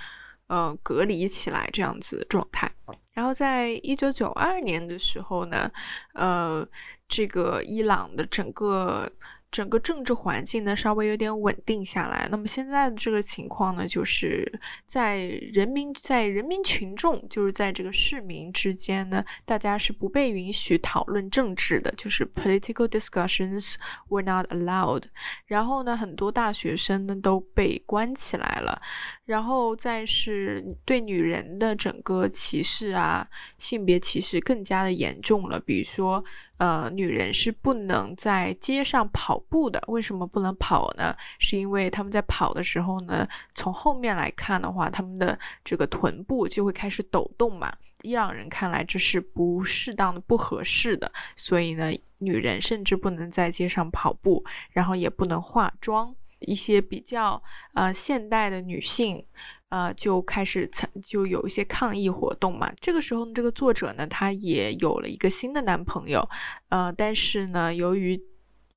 [0.48, 2.70] 呃，隔离起来这样子的状态。
[3.12, 5.70] 然后在一九九二年的时候呢，
[6.14, 6.66] 呃，
[7.08, 9.10] 这个伊朗的整个
[9.52, 12.26] 整个政治环境呢稍微有点稳定下来。
[12.30, 14.50] 那么现在的这个情况呢，就是
[14.86, 15.18] 在
[15.52, 23.74] 人民在人民群众，就是在这个市民之间呢，大家是不被允许讨论政治的，就是 political discussions
[24.08, 25.04] were not allowed。
[25.44, 28.80] 然后呢，很多大学生呢都被关起来了。
[29.26, 33.28] 然后再是对女人的整个歧视啊，
[33.58, 35.60] 性别歧视更加的严重了。
[35.60, 36.24] 比如说。
[36.62, 39.82] 呃，女人是不能在街上跑步的。
[39.88, 41.12] 为什么不能跑呢？
[41.40, 47.74] 是因为他们在跑的时候呢，从后面来看的话，他们的这个臀部就会开始抖动嘛。
[48.02, 56.14] 伊朗人看来这是不适当的、不合适的，所以呢，女人甚至不能在街上跑步，然后也不能化妆。
[56.38, 57.42] 一些比较
[57.74, 59.26] 呃现代的女性。
[59.72, 62.70] 呃，就开始参就有一些抗议活动嘛。
[62.78, 66.28] 这个时候呢，这个作者呢，他也有了一个新的男朋友，
[66.68, 68.20] 呃，但是呢，由于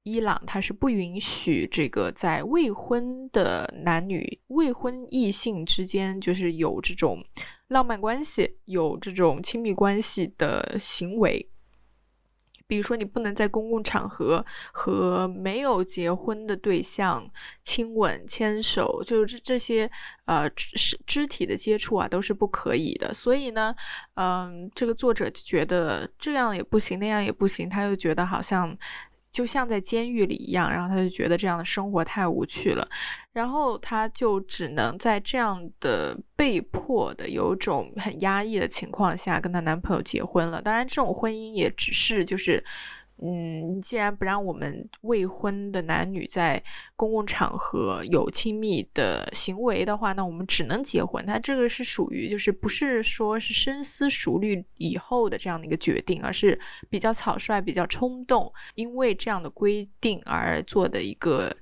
[0.03, 7.21] 伊朗他是不允许这个在未婚的男女、未婚异性之间，就是有这种
[7.67, 11.45] 浪漫关系、有这种亲密关系的行为。
[12.67, 17.29] 比如说，你不能在公共场合和没有结婚的对象
[17.61, 19.89] 亲吻、牵手，就是这这些
[20.25, 23.13] 呃肢肢体的接触啊，都是不可以的。
[23.13, 23.75] 所以呢，
[24.15, 28.77] 嗯，这个作者就觉得这样也不行，那样也不行，他又觉得好像。
[29.35, 32.87] 就像在监狱里一样，然后他就觉得这样的生活太无趣了，
[33.33, 40.61] 然后他就只能在这样的被迫的、有种很压抑的情况下跟她男朋友结婚了。
[40.61, 42.63] 当然，这种婚姻也只是就是。
[43.21, 46.61] 嗯，既然不让我们未婚的男女在
[46.97, 51.25] 公共场合有亲密的行为的话，那我们只能结婚。
[51.25, 56.59] 他这个是属于就是不是说是深思熟虑以后的这样的一个决定，而是
[56.89, 61.55] 比较草率、比较冲动，因为这样的规定而做的一个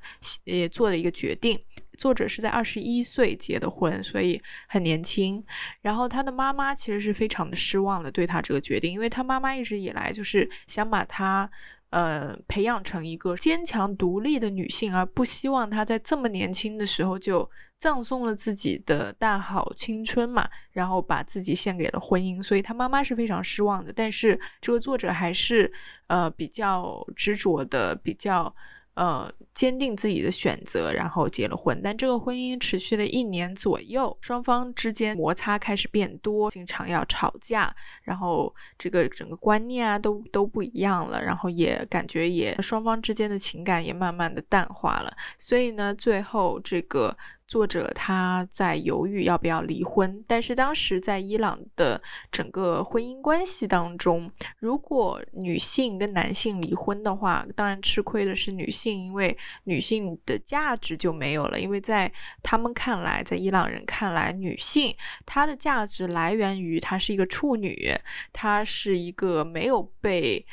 [0.46, 1.60] 也做的一个决定。
[1.98, 5.44] 作者是在二十一岁结的婚，所以很年轻。
[5.82, 11.50] 然后他的妈妈其实是非常的失望的，对他这个决定，因为他妈妈一直以来就是想把他，
[11.92, 23.94] 呃，培养成一个坚强独立的女性，而不希望她在这么年轻的时候就葬送了自己的大好青春嘛，然后把自己献给了婚姻，所以他妈妈是非常失望的。
[23.94, 25.72] 但是这个作者还是，
[26.08, 28.54] 呃，比较执着的，比较。
[28.96, 31.80] 呃，坚定自己的选择，然后结了婚。
[31.84, 45.16] 但这个婚姻持续了一年左右，双方之间摩擦开始变多，经常要吵架，然后这个整个观念啊都都不一样了，然后也感觉也双方之间的情感也慢慢的淡化了。
[45.40, 47.18] 所以呢，最后这个。
[47.46, 61.60] 作者他在犹豫要不要离婚，但是当时在伊朗的整个婚姻关系当中，如果女性跟男性离婚的话，当然吃亏的是女性，因为女性的价值就没有了。
[61.60, 67.94] 因为在他们看来，在伊朗人看来，女性她的价值来源于她是一个处女，
[68.32, 70.46] 她是一个没有被。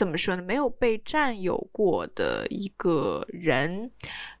[0.00, 0.40] 怎么说呢？
[0.40, 3.90] 没有被占有过的一个人，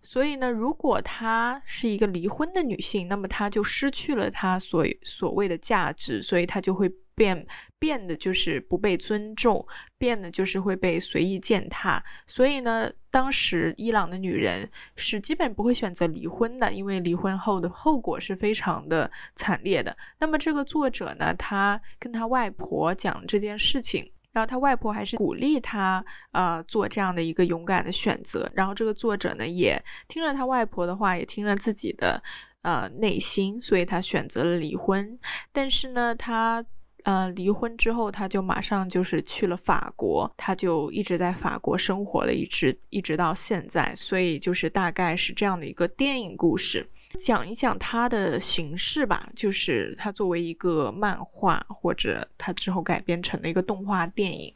[0.00, 7.46] 所以呢，如果她是一个离婚的女性，那么她就失去了她所所谓的价值，所以她就会变
[7.78, 9.66] 变得就是不被尊重，
[9.98, 12.02] 变得就是会被随意践踏。
[12.26, 19.94] 所以呢，当时伊朗的女人是基本不会选择离婚的，因为离婚后的后果是非常的惨烈的。
[20.20, 24.10] 那么这个作者呢，他跟他外婆讲这件事情。
[24.32, 28.48] 然后他外婆还是鼓励他，呃，做这样的一个勇敢的选择。
[28.54, 32.22] 然后这个作者呢，也听了他外婆的话，也听了自己的，
[32.62, 35.18] 呃，内心，所以他选择了离婚。
[35.50, 36.64] 但是呢，他，
[37.02, 43.92] 呃，离婚之后，他就马上就是去了法国，他就一直在法国生活了，一直一直到现在。
[43.96, 46.88] 所以就是大概是这样的一个电影故事。
[47.18, 54.54] 讲一讲它的形式吧，就是它作为一个漫画，或者它之后改编成了一个动画电影。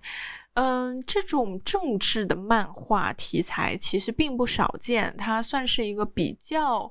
[0.55, 6.91] 嗯，这种政治的漫画题材其实并不少见，它算是一个比较，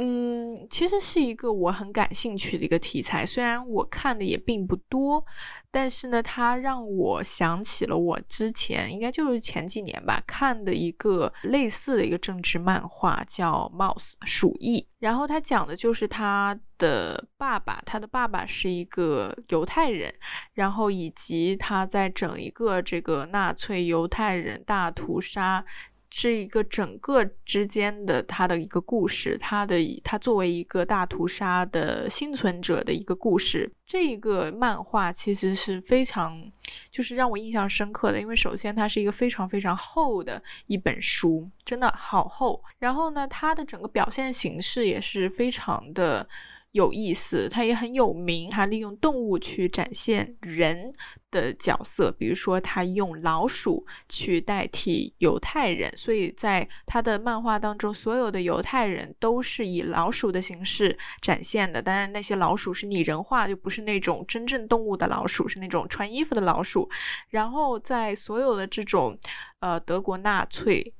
[0.00, 5.24] 嗯，其实是一个我很感兴趣的一个题材，虽然我看的也并不多。
[5.72, 14.80] 但是呢，它让我想起了我之前应该就是前几年吧看的一个类似的一个政治漫画，叫《Mouse 鼠疫》。
[15.00, 20.14] 然后他讲的就是他的爸爸，他的爸爸是一个犹太人，
[20.54, 25.64] 然后以及他在整一个这个纳粹犹太人大屠杀。
[26.10, 33.70] 是一个整个之间的他的一个故事，他的他作为一个大屠杀的幸存者的一个故事。
[33.86, 36.50] 这个漫画其实是非常
[36.90, 42.62] 就是让我印象深刻的，因为首先它是一个非常非常厚的一本书，真的好厚。
[42.78, 46.28] 然后呢，它的整个表现形式也是非常的。
[46.72, 48.50] 有意思，他也很有名。
[48.50, 50.92] 他利用动物去展现人
[51.30, 61.80] 的角色，比如说他用老鼠去代替犹太人，所以在他的漫画当中，所有的犹太人都是以老鼠的形式展现的。
[61.80, 66.88] 当然，那些老鼠是拟人化，就不是那种真正动物的老鼠，是那种穿衣服的老鼠。
[67.30, 69.18] 然后，在所有的这种
[69.60, 70.92] 呃德国纳粹。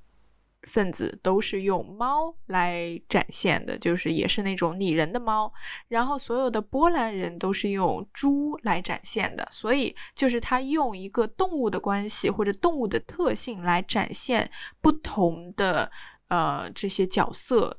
[0.63, 5.53] 分子都是用猫来展现的，就是也是那种拟人的猫。
[5.87, 14.51] 然后所有的波兰人都是用猪来展现的，所以就是他用一个动物的关系或者动物的特性来展现
[14.81, 15.91] 不同的
[16.29, 17.79] 呃这些角色。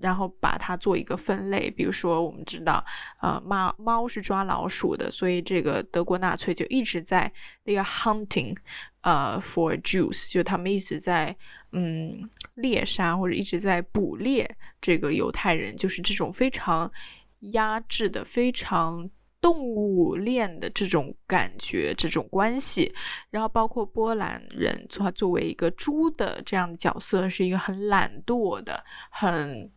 [0.00, 2.84] 然后把它做一个分类，比如说我们知道，
[3.20, 7.30] 呃，猫猫是抓老鼠的，所以这个德国纳粹就一直在
[7.64, 8.56] 那个 hunting，
[9.00, 11.36] 呃，for Jews，就他们一直在
[11.72, 14.48] 嗯猎杀或者一直在捕猎
[14.80, 16.88] 这个犹太人，就是这种非常
[17.40, 22.94] 压制的、非常动物链的这种感觉、这种关系。
[23.30, 29.68] 然后包括波兰人，他作为一个猪的这样的角色，是一个很懒惰的、很。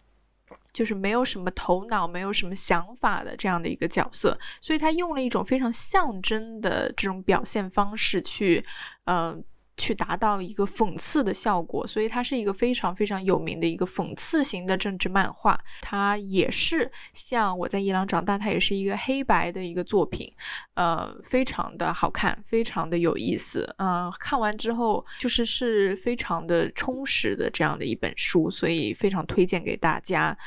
[0.74, 8.66] 就是没有什么头脑、没有什么想法的这样的一个角色，所以他用了一种非常象征的这种表现方式去，
[9.06, 9.44] 嗯。
[9.82, 15.60] 去达到一个讽刺的效果，所以它是一个非常非常有名的一个讽刺型的政治漫画。
[15.82, 20.32] 它也是像我在伊朗长大，它也是一个黑白的一个作品，
[20.76, 23.74] 呃，非常的好看，非常的有意思。
[23.80, 30.38] 嗯，看完之后就是是非常的充实的这样的一本书，所以非常推荐给大家。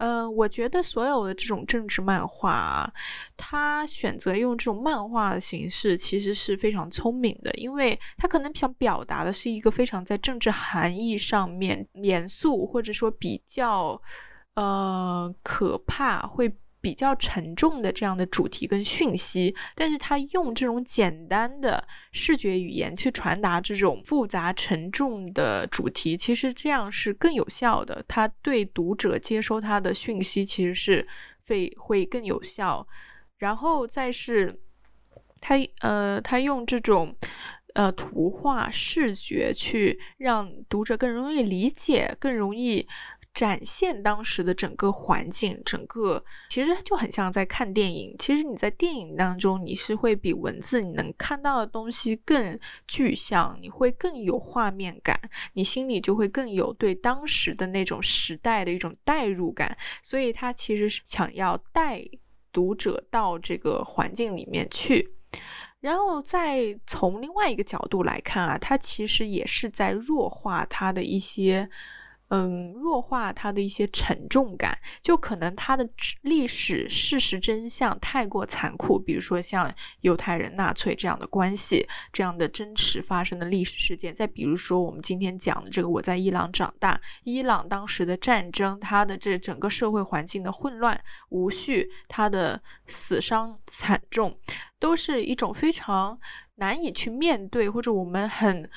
[0.00, 2.90] 嗯，我觉得所有的这种政治漫画，
[3.36, 14.00] 他选择用这种漫画的形式，其实是非常聪明的，因为他可能想表达的是一个非常在政治含义上面严肃，或者说比较
[14.54, 16.50] 呃可怕会。
[16.80, 28.02] 比较沉重的这样的主题跟讯息，但是他用这种简单的视觉语言去传达这种复杂沉重的主题，其实这样是更有效的。
[28.08, 31.06] 他对读者接收他的讯息其实是
[31.46, 32.86] 会会更有效。
[33.38, 34.58] 然后再是，
[35.40, 37.14] 他呃，他用这种
[37.74, 42.86] 呃图画视觉去让读者更容易理解，更容易。
[43.32, 48.14] 展现当时的整个环境，整个其实就很像在看电影。
[48.18, 52.58] 其实你在电影当中，你是会比文字你能看到的东西更
[52.88, 55.18] 具象，你会更有画面感，
[55.52, 59.78] 你心里就会更有对当时的那种时代的一种代入感。
[60.02, 62.04] 所以，他其实是想要带
[62.52, 65.08] 读者到这个环境里面去，
[65.78, 71.70] 然后再从另外一个角度来看啊，他其实也是在弱化他的一些。
[72.30, 75.88] 嗯，弱化它的一些沉重感，就可能它的
[76.22, 79.72] 历史事实真相太过残酷，比如说像
[80.02, 84.14] 犹太人、纳粹这样的关系，这样的真实发生的历史事件。
[84.14, 94.38] 再比如说我们今天讲的这个，我在伊朗长大，伊朗当时的战争，它的这整个社会环境的混乱无序，它的死伤惨重，
[94.78, 96.16] 都是一种非常
[96.54, 98.70] 难以去面对，或者我们很。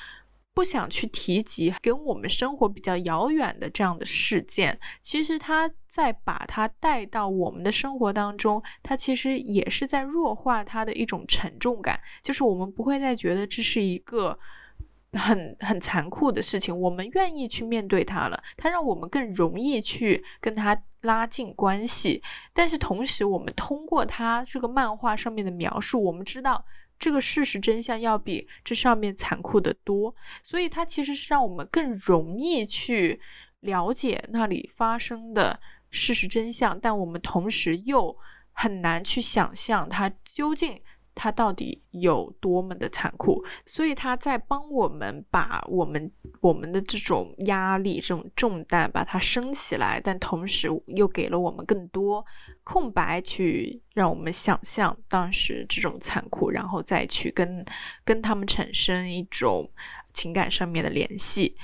[0.54, 14.38] 不想去提及跟我们生活比较遥远的这样的事件，其实他在把它带到我们的生活当中，他其实也是在弱化它的一种沉重感，就是我们不会再觉得这是一个
[15.12, 22.22] 很很残酷的事情，我们愿意去面对它了，它让我们更容易去跟他拉近关系。
[22.52, 26.64] 但是同时，我们通过它这个漫画上面的描述，我们知道。
[26.98, 33.20] 这个事实真相要比这上面残酷的多，所以它其实是让我们更容易去
[33.60, 38.16] 了解那里发生的事实真相，但我们同时又
[38.52, 40.80] 很难去想象它究竟。
[41.14, 43.44] 它到底有多么的残酷？
[43.64, 46.10] 所以他在帮我们把我们
[46.40, 52.24] 我们的这种压力、这种重担把它升起来，但同时又给了我们更多
[52.64, 57.64] 空白，去让我们想象当时这种残酷，然后再去跟
[58.04, 59.70] 跟他们产生一种
[60.12, 61.56] 情感上面的联系。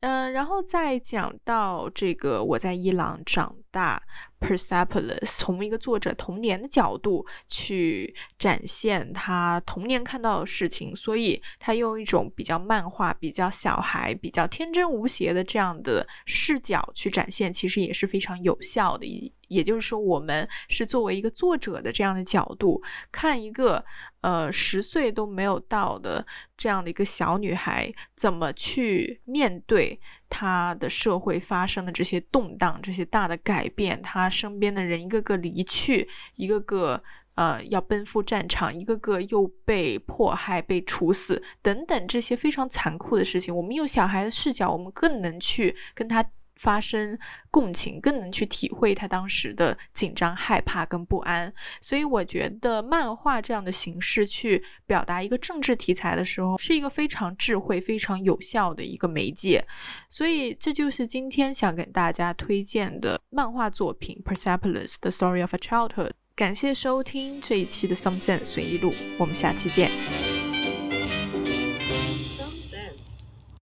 [0.00, 4.00] 嗯，然后再讲到这个我在伊朗长大
[4.40, 19.32] ，Persepolis，从一个作者童年的角度去展现他童年看到的事情，所以他用一种比较漫画、比较小孩、比较天真无邪的这样的视角去展现，其实也是非常有效的。
[19.48, 23.82] 也就是说，我们是作为一个作者的这样的角度看一个
[24.20, 29.98] 呃十岁都没有到的这样的一个小女孩，怎么去面对
[30.28, 37.02] 他的社会发生的这些动荡、这些大的改变，他身边的人一个个离去，一个个
[37.34, 46.24] 呃要奔赴战场，一个个又被迫害、被处死等等这些非常残酷的事情，我们用小孩的视角，我们更能去跟他。
[46.58, 47.18] 发生
[47.50, 51.52] 共情，更能去体会他当时的紧张、害怕跟不安。
[51.80, 59.64] 所以我觉得漫画这样的形式去表达一个政治题材的时候，是一个非常智慧、非常有效的一个媒介。
[60.10, 66.10] 所以这就是今天想给大家推荐的漫画作品《Persepolis: The Story of a Childhood》。
[66.34, 70.27] 感谢收听这一期的 Some Sense 随意录，我们下期见。